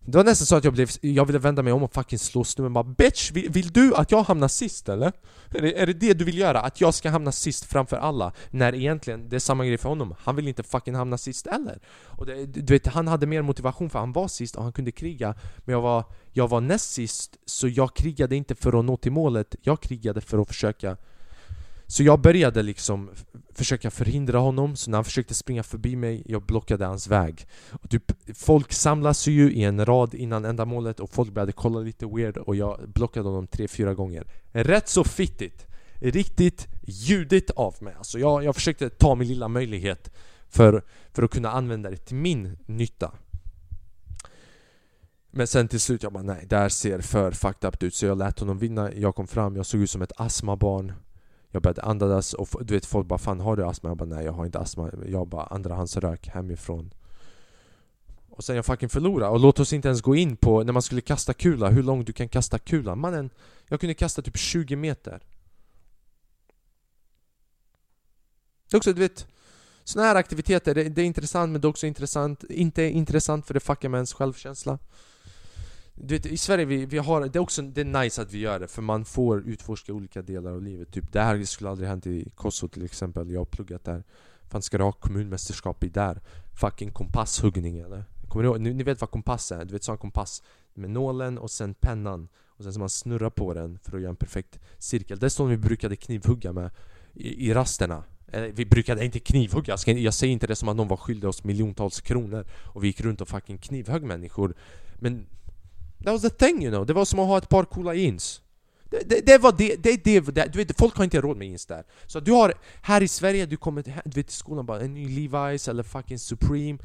Det 0.07 0.17
var 0.17 0.23
nästan 0.23 0.45
så 0.45 0.55
att 0.55 0.63
jag, 0.63 0.73
blev, 0.73 0.89
jag 1.01 1.25
ville 1.25 1.39
vända 1.39 1.63
mig 1.63 1.73
om 1.73 1.83
och 1.83 1.93
fucking 1.93 2.19
slå 2.19 2.43
snubben 2.43 2.73
bara 2.73 2.83
Bitch! 2.83 3.31
Vill, 3.31 3.49
vill 3.49 3.71
du 3.71 3.95
att 3.95 4.11
jag 4.11 4.23
hamnar 4.23 4.47
sist 4.47 4.89
eller? 4.89 5.11
Är 5.51 5.61
det, 5.61 5.81
är 5.81 5.85
det 5.85 5.93
det 5.93 6.13
du 6.13 6.25
vill 6.25 6.37
göra? 6.37 6.61
Att 6.61 6.81
jag 6.81 6.93
ska 6.93 7.09
hamna 7.09 7.31
sist 7.31 7.65
framför 7.65 7.97
alla? 7.97 8.33
När 8.51 8.75
egentligen, 8.75 9.29
det 9.29 9.35
är 9.35 9.39
samma 9.39 9.65
grej 9.65 9.77
för 9.77 9.89
honom. 9.89 10.15
Han 10.19 10.35
vill 10.35 10.47
inte 10.47 10.63
fucking 10.63 10.95
hamna 10.95 11.17
sist 11.17 11.47
eller? 11.47 11.79
Och 12.05 12.25
det, 12.25 12.45
du 12.45 12.73
vet, 12.73 12.87
han 12.87 13.07
hade 13.07 13.27
mer 13.27 13.41
motivation 13.41 13.89
för 13.89 13.99
han 13.99 14.11
var 14.11 14.27
sist 14.27 14.55
och 14.55 14.63
han 14.63 14.71
kunde 14.71 14.91
kriga 14.91 15.35
Men 15.57 15.73
jag 15.73 15.81
var, 15.81 16.03
jag 16.31 16.47
var 16.47 16.61
näst 16.61 16.91
sist, 16.91 17.37
så 17.45 17.67
jag 17.67 17.95
krigade 17.95 18.35
inte 18.35 18.55
för 18.55 18.79
att 18.79 18.85
nå 18.85 18.97
till 18.97 19.11
målet 19.11 19.55
Jag 19.61 19.81
krigade 19.81 20.21
för 20.21 20.37
att 20.37 20.47
försöka 20.47 20.97
så 21.87 22.03
jag 22.03 22.21
började 22.21 22.63
liksom 22.63 23.09
försöka 23.53 23.91
förhindra 23.91 24.39
honom, 24.39 24.75
så 24.75 24.91
när 24.91 24.97
han 24.97 25.05
försökte 25.05 25.33
springa 25.33 25.63
förbi 25.63 25.95
mig, 25.95 26.23
jag 26.25 26.41
blockade 26.41 26.85
hans 26.85 27.07
väg. 27.07 27.47
Och 27.71 27.89
typ, 27.89 28.11
folk 28.37 28.73
samlas 28.73 29.27
ju 29.27 29.53
i 29.53 29.63
en 29.63 29.85
rad 29.85 30.13
innan 30.13 30.45
ändamålet 30.45 30.99
och 30.99 31.09
folk 31.09 31.33
började 31.33 31.51
kolla 31.51 31.79
lite 31.79 32.05
weird 32.05 32.37
och 32.37 32.55
jag 32.55 32.89
blockade 32.89 33.29
honom 33.29 33.47
tre, 33.47 33.67
fyra 33.67 33.93
gånger. 33.93 34.27
Rätt 34.51 34.89
så 34.89 35.03
fittigt! 35.03 35.67
Riktigt 35.99 36.67
ljudigt 36.87 37.51
av 37.51 37.75
mig. 37.79 37.93
Alltså 37.97 38.19
jag, 38.19 38.43
jag 38.43 38.55
försökte 38.55 38.89
ta 38.89 39.15
min 39.15 39.27
lilla 39.27 39.47
möjlighet 39.47 40.11
för, 40.47 40.83
för 41.13 41.23
att 41.23 41.31
kunna 41.31 41.51
använda 41.51 41.89
det 41.89 41.97
till 41.97 42.15
min 42.15 42.57
nytta. 42.65 43.11
Men 45.31 45.47
sen 45.47 45.67
till 45.67 45.79
slut 45.79 46.03
jag 46.03 46.13
bara 46.13 46.23
nej, 46.23 46.45
det 46.49 46.57
här 46.57 46.69
ser 46.69 46.99
för 47.01 47.31
fucked 47.31 47.67
up 47.67 47.83
ut 47.83 47.95
så 47.95 48.05
jag 48.05 48.17
lät 48.17 48.39
honom 48.39 48.57
vinna, 48.57 48.93
jag 48.93 49.15
kom 49.15 49.27
fram, 49.27 49.55
jag 49.55 49.65
såg 49.65 49.81
ut 49.81 49.89
som 49.89 50.01
ett 50.01 50.11
astmabarn 50.15 50.93
jag 51.55 51.61
började 51.61 51.81
andas 51.81 52.33
och 52.33 52.47
du 52.61 52.73
vet 52.73 52.85
folk 52.85 53.07
bara 53.07 53.19
'Fan 53.19 53.39
har 53.39 53.55
du 53.55 53.65
astma?' 53.65 53.89
Jag 53.89 53.97
bara 53.97 54.05
'Nej 54.05 54.25
jag 54.25 54.31
har 54.31 54.45
inte 54.45 54.59
astma' 54.59 55.09
Jag 55.09 55.27
bara 55.27 55.45
andrahandsrök 55.45 56.27
hemifrån. 56.27 56.93
Och 58.29 58.43
sen 58.43 58.55
jag 58.55 58.65
fucking 58.65 58.89
förlorade. 58.89 59.31
Och 59.31 59.39
låt 59.39 59.59
oss 59.59 59.73
inte 59.73 59.87
ens 59.87 60.01
gå 60.01 60.15
in 60.15 60.37
på 60.37 60.63
när 60.63 60.73
man 60.73 60.81
skulle 60.81 61.01
kasta 61.01 61.33
kula, 61.33 61.69
hur 61.69 61.83
långt 61.83 62.07
du 62.07 62.13
kan 62.13 62.29
kasta 62.29 62.59
kula 62.59 62.95
Mannen, 62.95 63.29
jag 63.67 63.79
kunde 63.79 63.93
kasta 63.93 64.21
typ 64.21 64.37
20 64.37 64.75
meter. 64.75 65.19
Det 68.69 68.75
är 68.75 68.77
också, 68.77 68.93
du 68.93 69.01
vet 69.01 69.27
Såna 69.83 70.05
här 70.05 70.15
aktiviteter, 70.15 70.75
det, 70.75 70.83
det 70.83 71.01
är 71.01 71.05
intressant 71.05 71.51
men 71.51 71.61
det 71.61 71.65
är 71.65 71.69
också 71.69 71.87
intressant 71.87 72.43
Inte 72.43 72.83
intressant 72.83 73.47
för 73.47 73.53
det 73.53 73.59
fuckar 73.59 73.89
med 73.89 73.97
ens 73.97 74.13
självkänsla 74.13 74.79
du 75.95 76.15
vet, 76.15 76.25
i 76.25 76.37
Sverige 76.37 76.65
vi, 76.65 76.85
vi 76.85 76.97
har, 76.97 77.21
det 77.21 77.39
är 77.39 77.41
också 77.41 77.61
det 77.61 77.81
är 77.81 77.85
nice 77.85 78.21
att 78.21 78.33
vi 78.33 78.39
gör 78.39 78.59
det 78.59 78.67
för 78.67 78.81
man 78.81 79.05
får 79.05 79.47
utforska 79.47 79.93
olika 79.93 80.21
delar 80.21 80.51
av 80.51 80.61
livet 80.61 80.91
typ 80.91 81.11
Det 81.11 81.21
här 81.21 81.43
skulle 81.43 81.69
aldrig 81.69 81.89
hänt 81.89 82.07
i 82.07 82.29
Kosovo 82.35 82.69
till 82.69 82.85
exempel, 82.85 83.31
jag 83.31 83.39
har 83.39 83.45
pluggat 83.45 83.83
där 83.83 84.03
Fan 84.49 84.61
ska 84.61 84.77
du 84.77 84.83
ha 84.83 84.91
kommunmästerskap 84.91 85.83
i 85.83 85.89
där? 85.89 86.21
Fucking 86.53 86.91
kompasshuggning 86.91 87.77
eller? 87.77 88.03
Kommer 88.27 88.43
ni 88.43 88.49
ihåg? 88.49 88.61
Ni, 88.61 88.73
ni 88.73 88.83
vet 88.83 89.01
vad 89.01 89.11
kompass 89.11 89.51
är? 89.51 89.65
Du 89.65 89.73
vet 89.73 89.83
sån 89.83 89.97
kompass 89.97 90.43
med 90.73 90.89
nålen 90.89 91.37
och 91.37 91.51
sen 91.51 91.73
pennan 91.73 92.27
och 92.47 92.63
sen 92.63 92.73
så 92.73 92.79
man 92.79 92.89
snurrar 92.89 93.29
på 93.29 93.53
den 93.53 93.79
för 93.83 93.95
att 93.95 94.01
göra 94.01 94.09
en 94.09 94.15
perfekt 94.15 94.59
cirkel 94.77 95.19
Det 95.19 95.25
är 95.25 95.29
sånt 95.29 95.51
vi 95.51 95.57
brukade 95.57 95.95
knivhugga 95.95 96.53
med 96.53 96.71
i, 97.13 97.49
i 97.49 97.53
rasterna 97.53 98.03
eller, 98.27 98.51
vi 98.51 98.65
brukade 98.65 99.05
inte 99.05 99.19
knivhugga, 99.19 99.77
jag 99.85 100.13
säger 100.13 100.33
inte 100.33 100.47
det 100.47 100.55
som 100.55 100.69
att 100.69 100.75
någon 100.75 100.87
var 100.87 100.97
skyldig 100.97 101.29
oss 101.29 101.43
miljontals 101.43 102.01
kronor 102.01 102.45
och 102.51 102.83
vi 102.83 102.87
gick 102.87 103.01
runt 103.01 103.21
och 103.21 103.27
fucking 103.27 103.57
knivhögg 103.57 104.03
människor 104.03 104.55
Men 104.95 105.25
That 106.03 106.13
was 106.13 106.21
the 106.21 106.29
thing 106.29 106.63
you 106.63 106.71
know, 106.71 106.85
det 106.85 106.93
var 106.93 107.05
som 107.05 107.19
att 107.19 107.27
ha 107.27 107.37
ett 107.37 107.49
par 107.49 107.63
coola 107.63 107.93
jeans. 107.93 108.41
Det, 108.89 109.09
det, 109.09 109.25
det 109.25 109.37
var 109.37 109.51
det, 109.51 109.75
det, 109.75 110.03
det, 110.03 110.19
det, 110.19 110.53
du 110.53 110.57
vet, 110.57 110.77
folk 110.79 110.95
har 110.95 111.03
inte 111.03 111.21
råd 111.21 111.37
med 111.37 111.47
jeans 111.47 111.65
där. 111.65 111.83
Så 112.05 112.19
du 112.19 112.31
har, 112.31 112.53
här 112.81 113.01
i 113.01 113.07
Sverige, 113.07 113.45
du 113.45 113.57
kommer 113.57 113.81
till, 113.81 113.93
du 114.05 114.11
vet, 114.11 114.27
till 114.27 114.37
skolan 114.37 114.65
bara 114.65 114.81
en 114.81 114.93
ny 114.93 115.07
Levi's 115.07 115.69
eller 115.69 115.83
fucking 115.83 116.19
Supreme. 116.19 116.77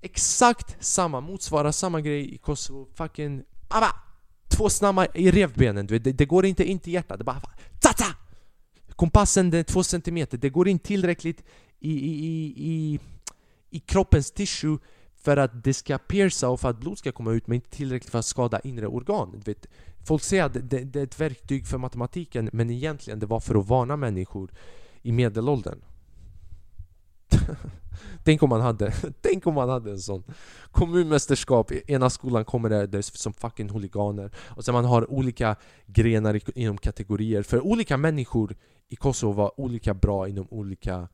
Exakt 0.00 0.84
samma, 0.84 1.20
motsvarar 1.20 1.72
samma 1.72 2.00
grej 2.00 2.34
i 2.34 2.38
Kosovo, 2.38 2.88
fucking 2.94 3.42
Abba! 3.68 3.92
Två 4.48 4.68
snabba 4.70 5.06
i 5.14 5.30
revbenen, 5.30 5.86
du 5.86 5.94
vet, 5.94 6.04
det, 6.04 6.12
det 6.12 6.24
går 6.24 6.46
inte 6.46 6.64
in 6.64 6.78
till 6.78 6.92
hjärtat, 6.92 7.18
det 7.18 7.24
bara 7.24 7.42
Tata! 7.80 8.04
Kompassen 8.96 9.50
den 9.50 9.60
är 9.60 9.64
två 9.64 9.82
centimeter, 9.82 10.38
det 10.38 10.48
går 10.50 10.68
in 10.68 10.78
tillräckligt 10.78 11.44
i, 11.80 11.90
i, 11.90 12.26
i, 12.26 12.54
i, 12.56 13.00
i 13.70 13.80
kroppens 13.80 14.30
tissue 14.30 14.78
för 15.24 15.36
att 15.36 15.64
det 15.64 15.74
ska 15.74 15.98
pierca 15.98 16.48
och 16.48 16.60
för 16.60 16.70
att 16.70 16.80
blod 16.80 16.98
ska 16.98 17.12
komma 17.12 17.32
ut 17.32 17.46
men 17.46 17.54
inte 17.54 17.70
tillräckligt 17.70 18.10
för 18.10 18.18
att 18.18 18.24
skada 18.24 18.60
inre 18.60 18.86
organ. 18.86 19.30
Du 19.32 19.52
vet, 19.52 19.66
folk 20.06 20.22
säger 20.22 20.44
att 20.44 20.52
det, 20.52 20.84
det 20.84 21.00
är 21.00 21.04
ett 21.04 21.20
verktyg 21.20 21.66
för 21.66 21.78
matematiken 21.78 22.50
men 22.52 22.70
egentligen 22.70 23.18
det 23.18 23.26
var 23.26 23.40
för 23.40 23.54
att 23.54 23.68
varna 23.68 23.96
människor 23.96 24.50
i 25.02 25.12
medelåldern. 25.12 25.78
Tänk 28.24 28.42
om 28.42 28.48
man 28.48 28.60
hade, 28.60 28.92
tänk 29.20 29.46
om 29.46 29.54
man 29.54 29.68
hade 29.68 29.90
en 29.90 29.98
sån 29.98 30.24
kommunmästerskap, 30.70 31.72
i 31.72 31.82
ena 31.86 32.10
skolan 32.10 32.44
kommer 32.44 32.68
det, 32.68 32.86
det 32.86 33.02
som 33.02 33.32
fucking 33.32 33.70
huliganer 33.70 34.30
och 34.36 34.64
sen 34.64 34.74
man 34.74 34.84
har 34.84 35.10
olika 35.10 35.56
grenar 35.86 36.40
inom 36.58 36.78
kategorier 36.78 37.42
för 37.42 37.60
olika 37.60 37.96
människor 37.96 38.56
i 38.88 38.96
Kosovo 38.96 39.32
var 39.32 39.60
olika 39.60 39.94
bra 39.94 40.28
inom 40.28 40.46
olika 40.50 41.08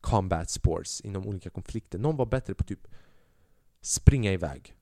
combat 0.00 0.50
sports, 0.50 1.00
inom 1.00 1.26
olika 1.26 1.50
konflikter. 1.50 1.98
Någon 1.98 2.16
var 2.16 2.26
bättre 2.26 2.54
på 2.54 2.64
typ 2.64 2.86
springa 3.86 4.32
iväg. 4.32 4.74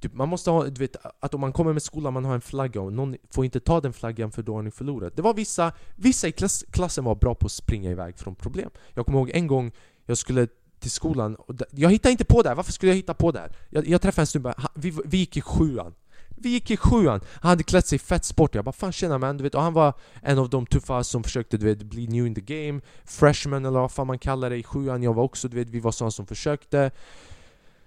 Typ, 0.00 0.14
man 0.14 0.28
måste 0.28 0.50
ha, 0.50 0.64
du 0.64 0.78
vet, 0.78 0.96
att 1.20 1.34
om 1.34 1.40
man 1.40 1.52
kommer 1.52 1.72
med 1.72 1.82
skolan 1.82 2.12
man 2.12 2.24
har 2.24 2.34
en 2.34 2.40
flagga 2.40 2.80
och 2.80 2.92
någon 2.92 3.16
får 3.30 3.44
inte 3.44 3.60
ta 3.60 3.80
den 3.80 3.92
flaggan 3.92 4.32
för 4.32 4.42
då 4.42 4.54
har 4.54 4.62
ni 4.62 4.70
förlorat. 4.70 5.16
Det 5.16 5.22
var 5.22 5.34
vissa, 5.34 5.72
vissa 5.96 6.28
i 6.28 6.32
klass, 6.32 6.64
klassen 6.70 7.04
var 7.04 7.14
bra 7.14 7.34
på 7.34 7.46
att 7.46 7.52
springa 7.52 7.90
iväg 7.90 8.18
från 8.18 8.34
problem. 8.34 8.70
Jag 8.94 9.06
kommer 9.06 9.18
ihåg 9.18 9.30
en 9.30 9.46
gång 9.46 9.72
jag 10.06 10.18
skulle 10.18 10.48
till 10.80 10.90
skolan, 10.90 11.34
och 11.34 11.54
jag 11.70 11.90
hittade 11.90 12.12
inte 12.12 12.24
på 12.24 12.42
det 12.42 12.48
här, 12.48 12.56
varför 12.56 12.72
skulle 12.72 12.92
jag 12.92 12.96
hitta 12.96 13.14
på 13.14 13.32
det 13.32 13.38
här? 13.38 13.56
Jag, 13.70 13.88
jag 13.88 14.02
träffade 14.02 14.22
en 14.22 14.26
snubbe, 14.26 14.54
vi, 14.74 14.98
vi 15.04 15.16
gick 15.16 15.36
i 15.36 15.40
sjuan 15.40 15.94
vi 16.36 16.48
gick 16.48 16.70
i 16.70 16.76
sjuan, 16.76 17.20
han 17.40 17.48
hade 17.48 17.62
klätt 17.62 17.86
sig 17.86 17.98
fett 17.98 18.24
sport, 18.24 18.54
jag 18.54 18.64
bara 18.64 18.72
'Fan 18.72 18.92
tjena 18.92 19.18
man' 19.18 19.36
du 19.36 19.42
vet, 19.42 19.54
och 19.54 19.62
han 19.62 19.72
var 19.72 19.94
en 20.22 20.38
av 20.38 20.50
de 20.50 20.66
tuffa 20.66 21.04
som 21.04 21.22
försökte 21.22 21.56
du 21.56 21.66
vet, 21.66 21.82
bli 21.82 22.06
new 22.06 22.26
in 22.26 22.34
the 22.34 22.40
game 22.40 22.80
Freshman 23.04 23.64
eller 23.64 23.80
vad 23.80 23.92
fan 23.92 24.06
man 24.06 24.18
kallar 24.18 24.50
det 24.50 24.56
i 24.56 24.62
sjuan, 24.62 25.02
jag 25.02 25.14
var 25.14 25.22
också 25.22 25.48
du 25.48 25.56
vet, 25.56 25.68
vi 25.68 25.80
var 25.80 25.92
sådana 25.92 26.10
som 26.10 26.26
försökte 26.26 26.90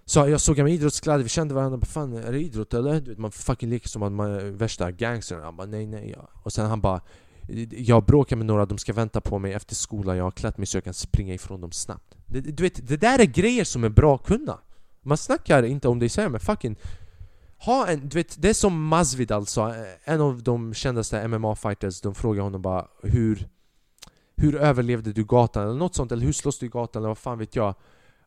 så 0.08 0.20
jag 0.20 0.42
såg 0.42 0.58
honom 0.58 0.72
i 0.72 0.74
idrottskläder, 0.74 1.24
vi 1.24 1.30
kände 1.30 1.54
varandra, 1.54 1.78
bara 1.78 1.86
'Fan 1.86 2.14
är 2.14 2.32
det 2.32 2.40
idrott 2.40 2.74
eller?' 2.74 3.02
Du 3.02 3.10
vet, 3.10 3.20
man 3.20 3.32
fucking 3.32 3.70
leker 3.70 3.90
som 3.90 4.04
att 4.04 4.12
man 4.12 4.32
är 4.32 4.40
värsta 4.40 4.92
gangstern 4.92 5.42
Han 5.42 5.56
bara 5.56 5.68
'Nej 5.68 5.86
nej' 5.86 6.14
ja. 6.18 6.30
Och 6.44 6.54
sen 6.54 6.66
han 6.66 6.82
bara 6.82 7.02
jag 7.72 8.06
bråkar 8.06 8.36
med 8.36 8.46
några, 8.46 8.66
de 8.66 8.78
ska 8.78 8.94
vänta 8.94 9.22
på 9.22 9.40
mig 9.40 9.54
efter 9.54 9.76
skolan, 9.76 10.18
jag 10.18 10.24
har 10.24 10.32
klätt 10.32 10.58
mig 10.58 10.68
så 10.68 10.78
jag 10.78 10.84
kan 10.84 10.94
springa 10.94 11.34
ifrån 11.34 11.62
dem 11.62 11.72
snabbt 11.72 12.16
det, 12.26 12.42
Du 12.42 12.64
vet, 12.64 12.88
det 12.88 12.98
där 12.98 13.20
är 13.20 13.26
grejer 13.26 13.64
som 13.64 13.84
är 13.84 13.90
bra 13.90 14.16
att 14.16 14.26
kunna 14.26 14.60
Man 15.02 15.18
snackar 15.18 15.64
inte 15.64 15.88
om 15.88 16.00
det 16.00 16.06
i 16.06 16.10
Sverige 16.10 16.30
men 16.30 16.40
fucking 16.40 16.76
ha 17.58 17.88
en, 17.88 18.10
du 18.10 18.18
vet, 18.18 18.42
det 18.42 18.50
är 18.50 18.54
som 18.54 18.88
Masvidal 18.88 19.40
alltså, 19.40 19.54
sa, 19.54 19.74
en 20.04 20.22
av 20.22 20.44
de 20.44 20.74
kändaste 20.74 21.28
MMA-fighters, 21.28 22.04
de 22.04 22.16
frågar 22.16 22.44
honom 22.44 22.62
bara 22.62 22.88
hur, 23.04 23.12
hur 23.12 23.48
Hur 24.36 24.56
överlevde 24.56 25.14
du 25.14 25.24
gatan? 25.24 25.64
Eller 25.64 25.80
något 25.80 25.96
sånt, 25.96 26.12
eller 26.12 26.26
hur 26.26 26.34
slåss 26.34 26.60
du 26.60 26.66
i 26.66 26.70
gatan? 26.70 27.02
Eller 27.02 27.08
vad 27.08 27.18
fan 27.18 27.40
vet 27.40 27.56
jag? 27.56 27.76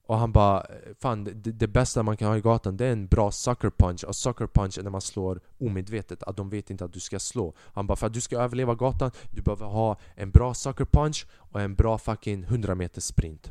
Och 0.09 0.19
han 0.19 0.33
bara 0.33 0.67
Fan, 0.99 1.25
det, 1.25 1.53
det 1.53 1.69
bästa 1.69 2.03
man 2.03 2.17
kan 2.17 2.29
ha 2.29 2.37
i 2.37 2.41
gatan 2.41 2.77
det 2.77 2.87
är 2.87 2.93
en 2.93 3.07
bra 3.07 3.31
sucker 3.31 3.71
punch. 3.71 4.05
Och 4.05 4.17
sucker 4.17 4.47
punch 4.47 4.79
är 4.79 4.83
när 4.83 4.91
man 4.91 5.01
slår 5.01 5.41
omedvetet, 5.59 6.23
att 6.23 6.37
de 6.37 6.51
vet 6.51 6.71
inte 6.71 6.85
att 6.85 6.93
du 6.93 7.01
ska 7.01 7.19
slå. 7.19 7.55
Han 7.59 7.87
bara 7.87 7.97
för 7.97 8.07
att 8.07 8.13
du 8.13 8.21
ska 8.21 8.39
överleva 8.39 8.75
gatan 8.75 9.11
Du 9.31 9.43
behöver 9.43 9.67
ha 9.67 9.97
en 10.15 10.31
bra 10.31 10.55
sucker 10.55 10.85
punch 10.85 11.27
och 11.33 11.61
en 11.61 11.75
bra 11.75 11.99
fucking 11.99 12.43
100 12.45 12.75
meter 12.75 13.01
sprint. 13.01 13.51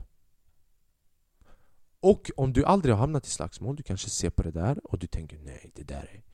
Och 1.99 2.31
om 2.37 2.53
du 2.53 2.65
aldrig 2.65 2.95
har 2.95 2.99
hamnat 2.99 3.27
i 3.27 3.29
slagsmål, 3.29 3.75
du 3.75 3.83
kanske 3.83 4.09
ser 4.09 4.29
på 4.29 4.43
det 4.43 4.51
där 4.51 4.79
och 4.83 4.99
du 4.99 5.07
tänker 5.07 5.37
nej 5.37 5.71
det 5.75 5.83
där 5.83 6.09
är 6.13 6.26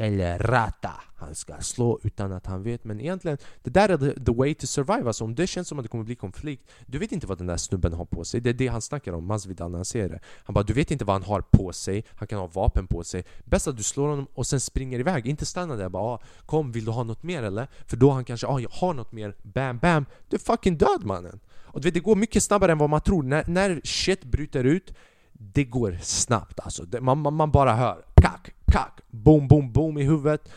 eller 0.00 0.38
rata. 0.38 0.92
Han 1.16 1.34
ska 1.34 1.60
slå 1.60 1.98
utan 2.02 2.32
att 2.32 2.46
han 2.46 2.62
vet. 2.62 2.84
Men 2.84 3.00
egentligen, 3.00 3.38
det 3.62 3.70
där 3.70 3.88
är 3.88 3.96
the, 3.96 4.24
the 4.24 4.32
way 4.32 4.54
to 4.54 4.66
survive. 4.66 5.06
Alltså 5.06 5.24
om 5.24 5.34
det 5.34 5.46
känns 5.46 5.68
som 5.68 5.78
att 5.78 5.84
det 5.84 5.88
kommer 5.88 6.04
bli 6.04 6.14
konflikt 6.14 6.70
Du 6.86 6.98
vet 6.98 7.12
inte 7.12 7.26
vad 7.26 7.38
den 7.38 7.46
där 7.46 7.56
snubben 7.56 7.92
har 7.92 8.04
på 8.04 8.24
sig. 8.24 8.40
Det 8.40 8.50
är 8.50 8.54
det 8.54 8.68
han 8.68 8.82
snackar 8.82 9.12
om, 9.12 9.26
Masvidal 9.26 9.70
när 9.70 9.78
han 9.78 9.84
ser 9.84 10.08
det. 10.08 10.20
Han 10.44 10.54
bara 10.54 10.64
du 10.64 10.72
vet 10.72 10.90
inte 10.90 11.04
vad 11.04 11.14
han 11.14 11.22
har 11.22 11.40
på 11.40 11.72
sig. 11.72 12.04
Han 12.14 12.28
kan 12.28 12.38
ha 12.38 12.46
vapen 12.46 12.86
på 12.86 13.04
sig. 13.04 13.24
Bäst 13.44 13.68
att 13.68 13.76
du 13.76 13.82
slår 13.82 14.08
honom 14.08 14.26
och 14.34 14.46
sen 14.46 14.60
springer 14.60 14.98
iväg. 14.98 15.26
Inte 15.26 15.46
stanna 15.46 15.76
där 15.76 15.88
bara 15.88 16.02
ah, 16.02 16.20
Kom, 16.46 16.72
vill 16.72 16.84
du 16.84 16.90
ha 16.90 17.04
något 17.04 17.22
mer 17.22 17.42
eller? 17.42 17.68
För 17.86 17.96
då 17.96 18.10
han 18.10 18.24
kanske 18.24 18.46
ah, 18.46 18.58
jag 18.58 18.70
har 18.70 18.94
något 18.94 19.12
mer. 19.12 19.34
Bam, 19.42 19.78
bam. 19.78 20.06
Du 20.28 20.36
är 20.36 20.40
fucking 20.40 20.78
död 20.78 21.04
mannen. 21.04 21.40
Och 21.72 21.80
du 21.80 21.88
vet 21.88 21.94
det 21.94 22.00
går 22.00 22.16
mycket 22.16 22.42
snabbare 22.42 22.72
än 22.72 22.78
vad 22.78 22.90
man 22.90 23.00
tror. 23.00 23.22
När, 23.22 23.44
när 23.46 23.80
shit 23.84 24.24
bryter 24.24 24.64
ut 24.64 24.94
Det 25.32 25.64
går 25.64 25.98
snabbt. 26.02 26.60
Alltså 26.60 26.84
man, 27.00 27.18
man, 27.18 27.34
man 27.34 27.50
bara 27.50 27.74
hör. 27.74 28.04
Kack, 28.22 28.54
kack, 28.72 29.00
boom, 29.10 29.48
boom, 29.48 29.72
boom 29.72 29.98
i 29.98 30.02
huvudet. 30.02 30.48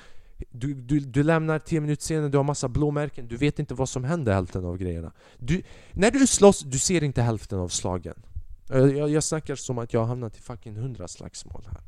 Du, 0.51 0.73
du, 0.73 0.99
du 0.99 1.23
lämnar 1.23 1.59
10 1.59 1.81
minuter 1.81 2.03
senare, 2.03 2.29
du 2.29 2.37
har 2.37 2.43
massa 2.43 2.67
blåmärken, 2.67 3.27
du 3.27 3.37
vet 3.37 3.59
inte 3.59 3.73
vad 3.73 3.89
som 3.89 4.03
händer 4.03 4.33
hälften 4.33 4.65
av 4.65 4.77
grejerna. 4.77 5.11
Du, 5.37 5.61
När 5.91 6.11
du 6.11 6.27
slåss, 6.27 6.59
du 6.59 6.79
ser 6.79 7.03
inte 7.03 7.21
hälften 7.21 7.59
av 7.59 7.67
slagen. 7.67 8.15
Jag, 8.69 9.09
jag 9.09 9.23
snackar 9.23 9.55
som 9.55 9.77
att 9.77 9.93
jag 9.93 9.99
har 9.99 10.07
hamnat 10.07 10.37
i 10.37 10.41
fucking 10.41 10.75
100 10.75 11.07
slagsmål 11.07 11.67
här. 11.71 11.81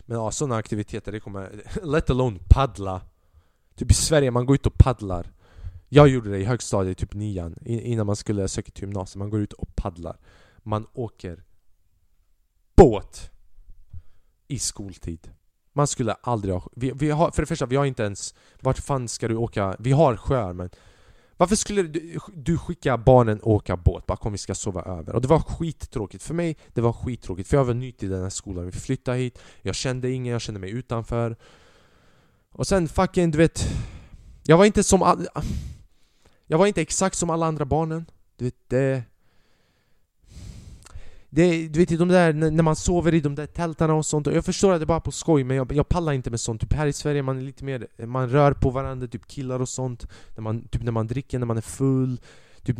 Men 0.00 0.16
ja, 0.16 0.30
sådana 0.30 0.56
aktiviteter, 0.56 1.12
det 1.12 1.20
kommer... 1.20 1.64
Let 1.82 2.10
alone 2.10 2.38
paddla. 2.48 3.02
Typ 3.76 3.90
i 3.90 3.94
Sverige, 3.94 4.30
man 4.30 4.46
går 4.46 4.54
ut 4.54 4.66
och 4.66 4.78
paddlar. 4.78 5.32
Jag 5.88 6.08
gjorde 6.08 6.30
det 6.30 6.38
i 6.38 6.44
högstadiet, 6.44 6.98
typ 6.98 7.14
nian 7.14 7.56
Innan 7.64 8.06
man 8.06 8.16
skulle 8.16 8.48
söka 8.48 8.70
till 8.70 8.84
gymnasiet, 8.84 9.16
man 9.16 9.30
går 9.30 9.40
ut 9.40 9.52
och 9.52 9.76
paddlar. 9.76 10.16
Man 10.62 10.86
åker 10.92 11.44
båt 12.76 13.30
i 14.48 14.58
skoltid. 14.58 15.30
Man 15.72 15.86
skulle 15.86 16.12
aldrig 16.12 16.54
ha... 16.54 16.68
Vi, 16.76 16.92
vi 16.94 17.10
har, 17.10 17.30
för 17.30 17.42
det 17.42 17.46
första, 17.46 17.66
vi 17.66 17.76
har 17.76 17.84
inte 17.84 18.02
ens... 18.02 18.34
Vart 18.60 18.78
fan 18.78 19.08
ska 19.08 19.28
du 19.28 19.36
åka? 19.36 19.76
Vi 19.78 19.92
har 19.92 20.16
sjöar 20.16 20.52
men... 20.52 20.70
Varför 21.36 21.56
skulle 21.56 21.82
du, 21.82 22.18
du 22.34 22.58
skicka 22.58 22.98
barnen 22.98 23.40
åka 23.42 23.76
båt? 23.76 24.06
Bara 24.06 24.16
kom 24.16 24.32
vi 24.32 24.38
ska 24.38 24.54
sova 24.54 24.82
över. 24.82 25.14
Och 25.14 25.22
det 25.22 25.28
var 25.28 25.40
skittråkigt. 25.40 26.22
För 26.22 26.34
mig, 26.34 26.56
det 26.72 26.80
var 26.80 26.92
skittråkigt. 26.92 27.48
För 27.48 27.56
jag 27.56 27.64
var 27.64 27.74
ny 27.74 27.92
till 27.92 28.10
den 28.10 28.22
här 28.22 28.30
skolan. 28.30 28.66
Vi 28.66 28.72
flyttade 28.72 29.18
hit, 29.18 29.38
jag 29.62 29.74
kände 29.74 30.10
ingen, 30.10 30.32
jag 30.32 30.40
kände 30.40 30.60
mig 30.60 30.70
utanför. 30.70 31.36
Och 32.52 32.66
sen 32.66 32.88
fucking, 32.88 33.30
du 33.30 33.38
vet... 33.38 33.68
Jag 34.44 34.58
var 34.58 34.64
inte 34.64 34.84
som 34.84 35.02
all, 35.02 35.28
Jag 36.46 36.58
var 36.58 36.66
inte 36.66 36.80
exakt 36.80 37.16
som 37.16 37.30
alla 37.30 37.46
andra 37.46 37.64
barnen. 37.64 38.06
Du 38.36 38.44
vet, 38.44 38.68
det... 38.68 39.02
Det, 41.30 41.68
du 41.68 41.78
vet 41.78 41.98
de 41.98 42.08
där, 42.08 42.32
när 42.32 42.62
man 42.62 42.76
sover 42.76 43.14
i 43.14 43.20
de 43.20 43.34
där 43.34 43.46
tältarna 43.46 43.94
och 43.94 44.06
sånt, 44.06 44.26
och 44.26 44.32
jag 44.32 44.44
förstår 44.44 44.72
att 44.72 44.80
det 44.80 44.84
är 44.84 44.86
bara 44.86 45.00
på 45.00 45.12
skoj 45.12 45.44
men 45.44 45.56
jag, 45.56 45.72
jag 45.72 45.88
pallar 45.88 46.12
inte 46.12 46.30
med 46.30 46.40
sånt. 46.40 46.60
Typ 46.60 46.72
här 46.72 46.86
i 46.86 46.92
Sverige 46.92 47.22
man 47.22 47.38
är 47.38 47.42
lite 47.42 47.64
mer, 47.64 48.06
man 48.06 48.28
rör 48.28 48.52
på 48.52 48.70
varandra, 48.70 49.06
typ 49.06 49.26
killar 49.26 49.60
och 49.60 49.68
sånt. 49.68 50.06
När 50.34 50.42
man, 50.42 50.68
typ 50.68 50.82
när 50.82 50.92
man 50.92 51.06
dricker, 51.06 51.38
när 51.38 51.46
man 51.46 51.56
är 51.56 51.62
full. 51.62 52.20
Typ, 52.62 52.76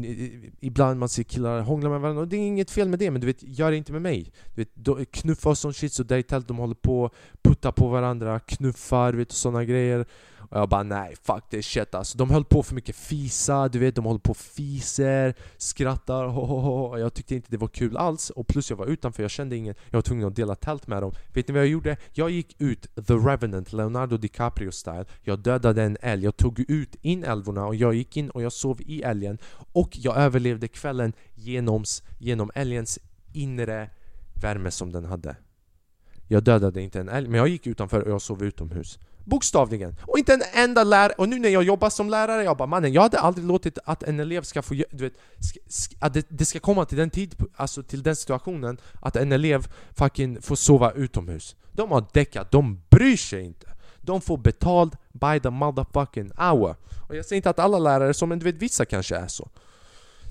ibland 0.60 1.00
man 1.00 1.08
ser 1.08 1.22
killar 1.22 1.60
hångla 1.60 1.88
med 1.88 2.00
varandra, 2.00 2.22
och 2.22 2.28
det 2.28 2.36
är 2.36 2.46
inget 2.46 2.70
fel 2.70 2.88
med 2.88 2.98
det 2.98 3.10
men 3.10 3.20
du 3.20 3.26
vet, 3.26 3.42
gör 3.42 3.70
det 3.70 3.76
inte 3.76 3.92
med 3.92 4.02
mig. 4.02 4.32
Du 4.54 4.64
vet, 4.64 5.10
knuffa 5.12 5.48
och 5.48 5.58
sånt 5.58 5.76
shit, 5.76 5.92
så 5.92 6.02
där 6.02 6.18
i 6.18 6.22
tält 6.22 6.48
de 6.48 6.56
håller 6.56 6.74
på, 6.74 7.10
putta 7.42 7.72
på 7.72 7.88
varandra, 7.88 8.40
knuffar, 8.40 9.12
vet, 9.12 9.28
och 9.28 9.34
såna 9.34 9.64
grejer. 9.64 10.06
Och 10.48 10.58
jag 10.58 10.68
bara 10.68 10.82
nej, 10.82 11.14
fuck 11.22 11.48
this 11.50 11.66
shit 11.66 11.94
alltså. 11.94 12.18
De 12.18 12.30
höll 12.30 12.44
på 12.44 12.62
för 12.62 12.74
mycket 12.74 12.96
fisa, 12.96 13.68
du 13.68 13.78
vet, 13.78 13.94
de 13.94 14.04
håller 14.04 14.20
på 14.20 14.30
och 14.30 14.36
fiser, 14.36 15.34
skrattar, 15.56 16.24
ho, 16.24 16.44
ho, 16.44 16.60
ho. 16.60 16.98
Jag 16.98 17.14
tyckte 17.14 17.34
inte 17.34 17.50
det 17.50 17.56
var 17.56 17.68
kul 17.68 17.96
alls. 17.96 18.30
Och 18.30 18.46
plus 18.46 18.70
jag 18.70 18.76
var 18.76 18.86
utanför, 18.86 19.22
jag 19.22 19.30
kände 19.30 19.56
ingen, 19.56 19.74
jag 19.86 19.96
var 19.96 20.02
tvungen 20.02 20.28
att 20.28 20.36
dela 20.36 20.54
tält 20.54 20.86
med 20.86 21.02
dem. 21.02 21.12
Vet 21.34 21.48
ni 21.48 21.54
vad 21.54 21.62
jag 21.62 21.68
gjorde? 21.68 21.96
Jag 22.12 22.30
gick 22.30 22.60
ut 22.60 22.82
The 23.06 23.14
Revenant, 23.14 23.72
Leonardo 23.72 24.16
DiCaprio 24.16 24.70
style. 24.70 25.04
Jag 25.22 25.38
dödade 25.38 25.82
en 25.82 25.96
älg, 26.00 26.24
jag 26.24 26.36
tog 26.36 26.60
ut 26.60 26.96
in 27.02 27.24
älvorna 27.24 27.66
och 27.66 27.74
jag 27.74 27.94
gick 27.94 28.16
in 28.16 28.30
och 28.30 28.42
jag 28.42 28.52
sov 28.52 28.80
i 28.80 29.02
älgen. 29.02 29.38
Och 29.72 29.98
jag 29.98 30.16
överlevde 30.16 30.68
kvällen 30.68 31.12
genoms, 31.34 32.02
genom 32.18 32.50
älgens 32.54 32.98
inre 33.32 33.90
värme 34.42 34.70
som 34.70 34.92
den 34.92 35.04
hade. 35.04 35.36
Jag 36.28 36.42
dödade 36.42 36.82
inte 36.82 37.00
en 37.00 37.08
älg, 37.08 37.28
men 37.28 37.38
jag 37.38 37.48
gick 37.48 37.66
utanför 37.66 38.02
och 38.02 38.10
jag 38.10 38.22
sov 38.22 38.42
utomhus. 38.42 38.98
Bokstavligen. 39.28 39.96
Och 40.02 40.18
inte 40.18 40.34
en 40.34 40.42
enda 40.52 40.84
lärare, 40.84 41.12
och 41.18 41.28
nu 41.28 41.38
när 41.38 41.48
jag 41.48 41.62
jobbar 41.62 41.90
som 41.90 42.10
lärare, 42.10 42.44
jag 42.44 42.56
bara 42.56 42.66
mannen, 42.66 42.92
jag 42.92 43.02
hade 43.02 43.18
aldrig 43.18 43.46
låtit 43.46 43.78
att 43.84 44.02
en 44.02 44.20
elev 44.20 44.42
ska 44.42 44.62
få, 44.62 44.74
du 44.74 45.04
vet, 45.04 45.12
att 45.98 46.14
det, 46.14 46.26
det, 46.28 46.44
ska 46.44 46.60
komma 46.60 46.84
till 46.84 46.98
den 46.98 47.10
tid, 47.10 47.34
alltså 47.56 47.82
till 47.82 48.02
den 48.02 48.16
situationen 48.16 48.78
att 49.00 49.16
en 49.16 49.32
elev 49.32 49.68
fucking 49.96 50.42
får 50.42 50.56
sova 50.56 50.92
utomhus. 50.92 51.56
De 51.72 51.90
har 51.90 52.04
däckat, 52.12 52.50
de 52.50 52.82
bryr 52.90 53.16
sig 53.16 53.44
inte. 53.44 53.66
De 54.00 54.20
får 54.20 54.38
betalt 54.38 54.94
by 55.12 55.40
the 55.40 55.50
motherfucking 55.50 56.30
hour. 56.36 56.76
Och 57.08 57.16
jag 57.16 57.24
säger 57.24 57.36
inte 57.36 57.50
att 57.50 57.58
alla 57.58 57.78
lärare 57.78 58.08
är 58.08 58.12
så, 58.12 58.26
men 58.26 58.38
du 58.38 58.44
vet 58.44 58.62
vissa 58.62 58.84
kanske 58.84 59.16
är 59.16 59.28
så. 59.28 59.48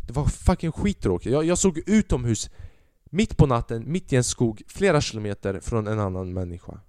Det 0.08 0.14
var 0.14 0.26
fucking 0.26 0.72
skittråkigt. 0.72 1.34
Jag, 1.34 1.46
jag 1.46 1.58
såg 1.58 1.82
utomhus 1.86 2.50
mitt 3.06 3.38
på 3.38 3.46
natten, 3.46 3.84
mitt 3.92 4.14
i 4.14 4.16
en 4.16 4.24
skog, 4.24 4.62
flera 4.68 5.02
kilometer 5.02 5.60
från 5.60 5.88
en 5.88 6.00
annan 6.00 6.34
människa 6.34 6.80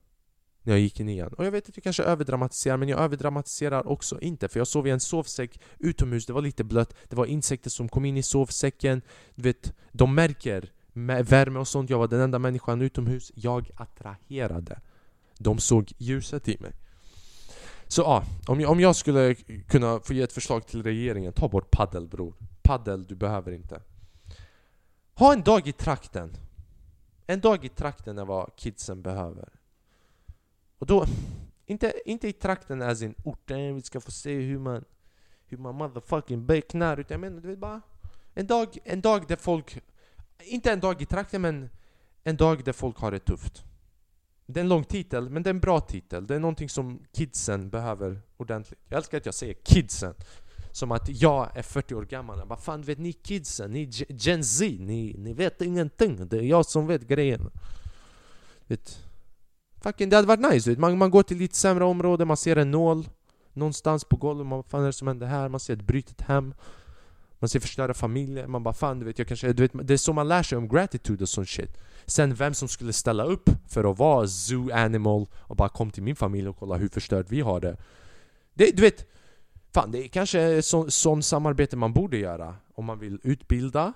när 0.68 0.74
jag 0.74 0.80
gick 0.80 1.00
i 1.00 1.04
nian. 1.04 1.32
Och 1.32 1.46
jag 1.46 1.50
vet 1.50 1.68
att 1.68 1.76
jag 1.76 1.84
kanske 1.84 2.02
överdramatiserar, 2.02 2.76
men 2.76 2.88
jag 2.88 3.00
överdramatiserar 3.00 3.88
också 3.88 4.20
inte. 4.20 4.48
För 4.48 4.60
jag 4.60 4.66
sov 4.66 4.86
i 4.86 4.90
en 4.90 5.00
sovsäck 5.00 5.60
utomhus, 5.78 6.26
det 6.26 6.32
var 6.32 6.42
lite 6.42 6.64
blött, 6.64 6.94
det 7.08 7.16
var 7.16 7.26
insekter 7.26 7.70
som 7.70 7.88
kom 7.88 8.04
in 8.04 8.16
i 8.16 8.22
sovsäcken. 8.22 9.02
Du 9.34 9.42
vet, 9.42 9.72
de 9.92 10.14
märker 10.14 10.72
värme 11.22 11.58
och 11.58 11.68
sånt. 11.68 11.90
Jag 11.90 11.98
var 11.98 12.08
den 12.08 12.20
enda 12.20 12.38
människan 12.38 12.82
utomhus. 12.82 13.32
Jag 13.34 13.70
attraherade. 13.76 14.80
De 15.38 15.58
såg 15.58 15.92
ljuset 15.98 16.48
i 16.48 16.56
mig. 16.60 16.72
Så 17.86 18.02
ja, 18.02 18.24
om 18.46 18.60
jag, 18.60 18.70
om 18.70 18.80
jag 18.80 18.96
skulle 18.96 19.34
kunna 19.68 20.00
få 20.00 20.14
ge 20.14 20.22
ett 20.22 20.32
förslag 20.32 20.66
till 20.66 20.82
regeringen, 20.82 21.32
ta 21.32 21.48
bort 21.48 21.70
paddel 21.70 22.08
bror. 22.08 22.34
Paddel, 22.62 23.06
du 23.06 23.14
behöver 23.14 23.52
inte. 23.52 23.82
Ha 25.14 25.32
en 25.32 25.42
dag 25.42 25.68
i 25.68 25.72
trakten. 25.72 26.36
En 27.26 27.40
dag 27.40 27.64
i 27.64 27.68
trakten 27.68 28.18
är 28.18 28.24
vad 28.24 28.56
kidsen 28.56 29.02
behöver. 29.02 29.57
Och 30.78 30.86
då, 30.86 31.06
inte, 31.66 31.92
inte 32.04 32.28
i 32.28 32.32
trakten 32.32 32.82
as 32.82 33.02
in 33.02 33.14
orten, 33.24 33.74
vi 33.74 33.82
ska 33.82 34.00
få 34.00 34.10
se 34.10 34.34
hur 34.34 34.58
man 34.58 34.84
hur 35.48 35.58
man 35.58 35.74
motherfucking 35.74 36.46
becknar, 36.46 37.00
utan 37.00 37.14
jag 37.14 37.20
menar 37.20 37.40
du 37.40 37.48
vet 37.48 37.58
bara 37.58 37.80
en 38.34 38.46
dag, 38.46 38.78
en 38.84 39.00
dag 39.00 39.24
där 39.28 39.36
folk, 39.36 39.80
inte 40.44 40.72
en 40.72 40.80
dag 40.80 41.02
i 41.02 41.06
trakten 41.06 41.42
men 41.42 41.70
en 42.24 42.36
dag 42.36 42.64
där 42.64 42.72
folk 42.72 42.96
har 42.98 43.10
det 43.10 43.18
tufft. 43.18 43.64
Det 44.46 44.60
är 44.60 44.62
en 44.62 44.68
lång 44.68 44.84
titel, 44.84 45.30
men 45.30 45.42
det 45.42 45.48
är 45.48 45.54
en 45.54 45.60
bra 45.60 45.80
titel. 45.80 46.26
Det 46.26 46.34
är 46.34 46.38
någonting 46.38 46.68
som 46.68 47.02
kidsen 47.12 47.70
behöver 47.70 48.20
ordentligt. 48.36 48.80
Jag 48.88 48.96
älskar 48.96 49.18
att 49.18 49.26
jag 49.26 49.34
säger 49.34 49.54
kidsen. 49.54 50.14
Som 50.72 50.92
att 50.92 51.08
jag 51.08 51.56
är 51.56 51.62
40 51.62 51.94
år 51.94 52.02
gammal. 52.02 52.48
Vad 52.48 52.60
fan 52.60 52.82
vet 52.82 52.98
ni 52.98 53.12
kidsen? 53.12 53.70
Ni 53.70 53.90
Gen 54.08 54.44
Z, 54.44 54.66
ni, 54.80 55.14
ni 55.18 55.32
vet 55.32 55.62
ingenting. 55.62 56.28
Det 56.28 56.36
är 56.36 56.42
jag 56.42 56.66
som 56.66 56.86
vet 56.86 57.02
grejen. 57.02 57.50
Vet, 58.66 59.07
Fucking, 59.80 60.08
det 60.08 60.16
hade 60.16 60.28
varit 60.28 60.52
nice 60.52 60.74
man, 60.78 60.98
man 60.98 61.10
går 61.10 61.22
till 61.22 61.38
lite 61.38 61.56
sämre 61.56 61.84
område, 61.84 62.24
man 62.24 62.36
ser 62.36 62.56
en 62.56 62.70
nål 62.70 63.08
Någonstans 63.52 64.04
på 64.04 64.16
golvet, 64.16 64.46
man 64.46 64.64
fan 64.64 64.82
är 64.82 64.86
det 64.86 64.92
som 64.92 65.08
händer 65.08 65.26
här? 65.26 65.48
Man 65.48 65.60
ser 65.60 65.72
ett 65.72 65.82
brutet 65.82 66.20
hem. 66.20 66.54
Man 67.38 67.48
ser 67.48 67.60
förstörda 67.60 67.94
familjer, 67.94 68.46
man 68.46 68.62
bara 68.62 68.74
fan 68.74 68.98
du 68.98 69.06
vet 69.06 69.18
jag 69.18 69.28
kanske, 69.28 69.52
du 69.52 69.62
vet, 69.62 69.72
Det 69.88 69.94
är 69.94 69.98
så 69.98 70.12
man 70.12 70.28
lär 70.28 70.42
sig 70.42 70.58
om 70.58 70.68
gratitude 70.68 71.22
och 71.22 71.28
sån 71.28 71.46
shit. 71.46 71.78
Sen 72.06 72.34
vem 72.34 72.54
som 72.54 72.68
skulle 72.68 72.92
ställa 72.92 73.24
upp 73.24 73.50
för 73.68 73.90
att 73.90 73.98
vara 73.98 74.26
zoo 74.28 74.72
animal 74.72 75.26
och 75.36 75.56
bara 75.56 75.68
kom 75.68 75.90
till 75.90 76.02
min 76.02 76.16
familj 76.16 76.48
och 76.48 76.58
kolla 76.58 76.76
hur 76.76 76.88
förstört 76.88 77.26
vi 77.28 77.40
har 77.40 77.60
det, 77.60 77.76
det 78.54 78.76
Du 78.76 78.82
vet 78.82 79.06
Fan 79.72 79.90
det 79.90 80.04
är 80.04 80.08
kanske 80.08 80.62
så, 80.62 80.90
sån 80.90 81.22
samarbete 81.22 81.76
man 81.76 81.92
borde 81.92 82.16
göra 82.16 82.56
om 82.74 82.84
man 82.84 82.98
vill 82.98 83.20
utbilda 83.22 83.92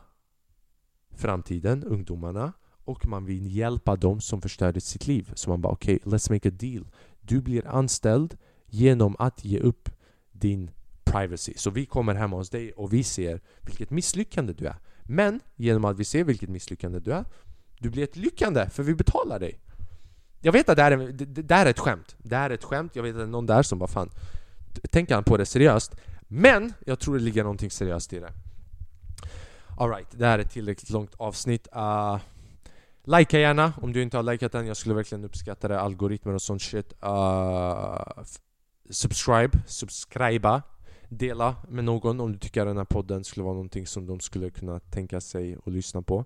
framtiden, 1.16 1.84
ungdomarna 1.84 2.52
och 2.84 3.06
man 3.06 3.24
vill 3.24 3.56
hjälpa 3.56 3.96
dem 3.96 4.20
som 4.20 4.40
förstörde 4.40 4.80
sitt 4.80 5.06
liv. 5.06 5.32
Så 5.34 5.50
man 5.50 5.60
bara 5.60 5.72
okej, 5.72 5.98
okay, 6.04 6.12
let's 6.12 6.32
make 6.32 6.48
a 6.48 6.52
deal. 6.54 6.86
Du 7.20 7.40
blir 7.40 7.66
anställd 7.66 8.36
genom 8.66 9.16
att 9.18 9.44
ge 9.44 9.58
upp 9.58 9.88
din 10.32 10.70
privacy. 11.04 11.52
Så 11.56 11.70
vi 11.70 11.86
kommer 11.86 12.14
hemma 12.14 12.36
hos 12.36 12.50
dig 12.50 12.72
och 12.72 12.92
vi 12.92 13.04
ser 13.04 13.40
vilket 13.60 13.90
misslyckande 13.90 14.52
du 14.52 14.66
är. 14.66 14.76
Men 15.02 15.40
genom 15.56 15.84
att 15.84 15.98
vi 15.98 16.04
ser 16.04 16.24
vilket 16.24 16.48
misslyckande 16.48 17.00
du 17.00 17.12
är, 17.12 17.24
du 17.78 17.90
blir 17.90 18.04
ett 18.04 18.16
lyckande 18.16 18.70
för 18.70 18.82
vi 18.82 18.94
betalar 18.94 19.40
dig. 19.40 19.60
Jag 20.40 20.52
vet 20.52 20.68
att 20.68 20.76
det 20.76 20.82
här, 20.82 20.92
är, 20.92 21.12
det, 21.12 21.24
det 21.24 21.54
här 21.54 21.66
är 21.66 21.70
ett 21.70 21.78
skämt. 21.78 22.16
Det 22.18 22.36
här 22.36 22.50
är 22.50 22.54
ett 22.54 22.64
skämt. 22.64 22.96
Jag 22.96 23.02
vet 23.02 23.10
att 23.10 23.18
det 23.18 23.24
är 23.24 23.26
någon 23.26 23.46
där 23.46 23.62
som 23.62 23.78
bara 23.78 23.88
fan 23.88 24.10
Tänker 24.90 25.14
han 25.14 25.24
på 25.24 25.36
det 25.36 25.46
seriöst? 25.46 25.94
Men 26.20 26.72
jag 26.86 26.98
tror 26.98 27.14
det 27.14 27.22
ligger 27.22 27.42
någonting 27.42 27.70
seriöst 27.70 28.12
i 28.12 28.18
det. 28.18 28.32
Alright, 29.78 30.06
det 30.10 30.26
här 30.26 30.38
är 30.38 30.42
ett 30.42 30.50
tillräckligt 30.50 30.90
långt 30.90 31.14
avsnitt. 31.16 31.68
Uh, 31.76 32.18
Likea 33.04 33.40
gärna 33.40 33.72
om 33.82 33.92
du 33.92 34.02
inte 34.02 34.16
har 34.16 34.22
likat 34.22 34.52
den, 34.52 34.66
jag 34.66 34.76
skulle 34.76 34.94
verkligen 34.94 35.24
uppskatta 35.24 35.68
det. 35.68 35.80
Algoritmer 35.80 36.34
och 36.34 36.42
sånt 36.42 36.62
shit. 36.62 36.92
Uh, 37.04 38.22
subscribe, 38.90 39.58
subscriba. 39.66 40.62
Dela 41.08 41.56
med 41.68 41.84
någon 41.84 42.20
om 42.20 42.32
du 42.32 42.38
tycker 42.38 42.60
att 42.60 42.66
den 42.66 42.76
här 42.76 42.84
podden 42.84 43.24
skulle 43.24 43.44
vara 43.44 43.54
någonting 43.54 43.86
som 43.86 44.06
de 44.06 44.20
skulle 44.20 44.50
kunna 44.50 44.80
tänka 44.80 45.20
sig 45.20 45.56
att 45.66 45.72
lyssna 45.72 46.02
på. 46.02 46.24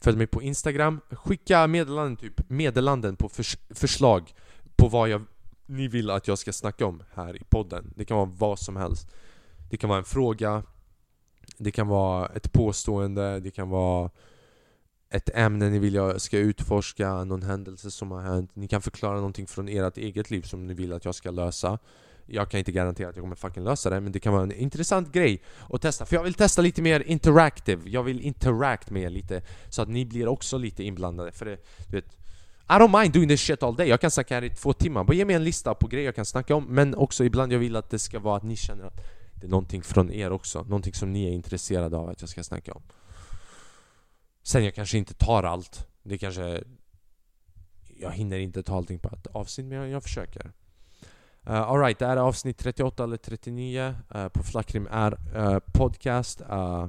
Följ 0.00 0.16
mig 0.16 0.26
på 0.26 0.42
Instagram. 0.42 1.00
Skicka 1.10 1.66
meddelanden, 1.66 2.16
typ 2.16 2.50
meddelanden 2.50 3.16
på 3.16 3.28
förs 3.28 3.56
förslag 3.70 4.34
på 4.76 4.88
vad 4.88 5.08
jag, 5.08 5.22
ni 5.66 5.88
vill 5.88 6.10
att 6.10 6.28
jag 6.28 6.38
ska 6.38 6.52
snacka 6.52 6.86
om 6.86 7.02
här 7.14 7.36
i 7.36 7.44
podden. 7.44 7.92
Det 7.96 8.04
kan 8.04 8.16
vara 8.16 8.30
vad 8.38 8.58
som 8.58 8.76
helst. 8.76 9.08
Det 9.70 9.76
kan 9.76 9.90
vara 9.90 9.98
en 9.98 10.04
fråga, 10.04 10.62
det 11.58 11.70
kan 11.70 11.88
vara 11.88 12.26
ett 12.26 12.52
påstående, 12.52 13.40
det 13.40 13.50
kan 13.50 13.68
vara 13.68 14.10
ett 15.10 15.30
ämne 15.34 15.68
ni 15.70 15.78
vill 15.78 15.94
jag 15.94 16.20
ska 16.20 16.38
utforska, 16.38 17.24
någon 17.24 17.42
händelse 17.42 17.90
som 17.90 18.10
har 18.10 18.22
hänt. 18.22 18.50
Ni 18.54 18.68
kan 18.68 18.82
förklara 18.82 19.16
någonting 19.16 19.46
från 19.46 19.68
ert 19.68 19.98
eget 19.98 20.30
liv 20.30 20.42
som 20.42 20.66
ni 20.66 20.74
vill 20.74 20.92
att 20.92 21.04
jag 21.04 21.14
ska 21.14 21.30
lösa. 21.30 21.78
Jag 22.26 22.50
kan 22.50 22.58
inte 22.58 22.72
garantera 22.72 23.08
att 23.08 23.16
jag 23.16 23.22
kommer 23.22 23.36
fucking 23.36 23.64
lösa 23.64 23.90
det, 23.90 24.00
men 24.00 24.12
det 24.12 24.20
kan 24.20 24.32
vara 24.32 24.42
en 24.42 24.52
intressant 24.52 25.12
grej 25.12 25.42
att 25.70 25.82
testa. 25.82 26.06
För 26.06 26.16
jag 26.16 26.22
vill 26.22 26.34
testa 26.34 26.62
lite 26.62 26.82
mer 26.82 27.00
interactive, 27.00 27.90
jag 27.90 28.02
vill 28.02 28.20
interact 28.20 28.90
med 28.90 29.02
er 29.02 29.10
lite 29.10 29.42
så 29.68 29.82
att 29.82 29.88
ni 29.88 30.06
blir 30.06 30.28
också 30.28 30.58
lite 30.58 30.84
inblandade. 30.84 31.32
För 31.32 31.46
det, 31.46 31.56
du 31.88 31.96
vet, 31.96 32.04
I 32.68 32.72
don't 32.72 33.00
mind 33.00 33.12
doing 33.12 33.28
this 33.28 33.40
shit 33.40 33.62
all 33.62 33.76
day, 33.76 33.88
jag 33.88 34.00
kan 34.00 34.10
snacka 34.10 34.34
här 34.34 34.44
i 34.44 34.50
två 34.50 34.72
timmar. 34.72 35.04
Bara 35.04 35.14
ge 35.14 35.24
mig 35.24 35.36
en 35.36 35.44
lista 35.44 35.74
på 35.74 35.86
grejer 35.86 36.06
jag 36.06 36.14
kan 36.14 36.24
snacka 36.24 36.54
om, 36.54 36.64
men 36.64 36.94
också 36.94 37.24
ibland 37.24 37.52
jag 37.52 37.58
vill 37.58 37.76
att 37.76 37.90
det 37.90 37.98
ska 37.98 38.18
vara 38.18 38.36
att 38.36 38.42
ni 38.42 38.56
känner 38.56 38.84
att 38.84 38.96
det 39.34 39.46
är 39.46 39.50
någonting 39.50 39.82
från 39.82 40.12
er 40.12 40.32
också, 40.32 40.62
någonting 40.62 40.94
som 40.94 41.12
ni 41.12 41.28
är 41.28 41.32
intresserade 41.32 41.96
av 41.96 42.08
att 42.08 42.20
jag 42.20 42.30
ska 42.30 42.42
snacka 42.42 42.72
om. 42.72 42.82
Sen 44.50 44.64
jag 44.64 44.74
kanske 44.74 44.98
inte 44.98 45.14
tar 45.14 45.42
allt. 45.42 45.86
Det 46.02 46.18
kanske... 46.18 46.62
Jag 47.98 48.10
hinner 48.10 48.38
inte 48.38 48.62
ta 48.62 48.76
allting 48.76 48.98
på 48.98 49.08
ett 49.08 49.26
avsnitt, 49.26 49.66
men 49.66 49.78
jag, 49.78 49.88
jag 49.88 50.02
försöker. 50.02 50.52
Uh, 51.46 51.52
Alright, 51.52 51.98
det 51.98 52.06
här 52.06 52.16
är 52.16 52.20
avsnitt 52.20 52.58
38 52.58 53.04
eller 53.04 53.16
39 53.16 53.94
uh, 54.14 54.20
eh, 54.20 54.28
på 54.28 54.42
Flackrim 54.42 54.88
är 54.90 55.36
uh, 55.36 55.58
podcast. 55.58 56.40
Uh, 56.40 56.86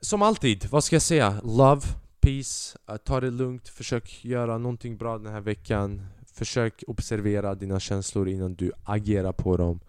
som 0.00 0.22
alltid, 0.22 0.66
vad 0.70 0.84
ska 0.84 0.96
jag 0.96 1.02
säga? 1.02 1.40
Love, 1.44 1.82
peace, 2.20 2.78
uh, 2.90 2.96
ta 2.96 3.20
det 3.20 3.30
lugnt, 3.30 3.68
försök 3.68 4.24
göra 4.24 4.58
någonting 4.58 4.96
bra 4.96 5.18
den 5.18 5.32
här 5.32 5.40
veckan. 5.40 6.06
Försök 6.26 6.84
observera 6.86 7.54
dina 7.54 7.80
känslor 7.80 8.28
innan 8.28 8.54
du 8.54 8.72
agerar 8.84 9.32
på 9.32 9.56
dem. 9.56 9.80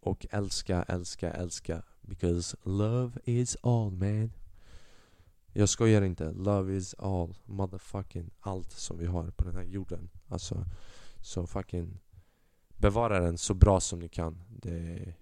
Och 0.00 0.26
älska, 0.30 0.82
älska, 0.82 1.32
älska. 1.32 1.82
Because 2.00 2.56
love 2.62 3.12
is 3.24 3.56
all 3.62 3.90
man. 3.90 4.30
Jag 5.56 5.68
skojar 5.68 6.02
inte. 6.02 6.32
Love 6.32 6.74
is 6.74 6.94
all. 6.94 7.38
Motherfucking 7.44 8.30
allt 8.40 8.72
som 8.72 8.98
vi 8.98 9.06
har 9.06 9.30
på 9.30 9.44
den 9.44 9.56
här 9.56 9.64
jorden. 9.64 10.10
Alltså, 10.28 10.64
så 11.20 11.46
fucking 11.46 12.00
bevara 12.68 13.20
den 13.20 13.38
så 13.38 13.54
bra 13.54 13.80
som 13.80 13.98
ni 13.98 14.08
kan. 14.08 14.44
Det... 14.48 15.14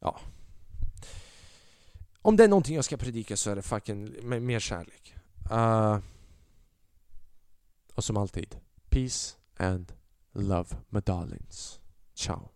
Ja. 0.00 0.20
Om 2.22 2.36
det 2.36 2.44
är 2.44 2.48
någonting 2.48 2.76
jag 2.76 2.84
ska 2.84 2.96
predika 2.96 3.36
så 3.36 3.50
är 3.50 3.56
det 3.56 3.62
fucking 3.62 4.28
mer 4.46 4.60
kärlek. 4.60 5.14
Uh, 5.52 5.98
och 7.94 8.04
som 8.04 8.16
alltid, 8.16 8.56
peace 8.90 9.36
and 9.56 9.92
love 10.32 10.68
my 10.88 11.00
darlings. 11.00 11.80
Ciao. 12.14 12.48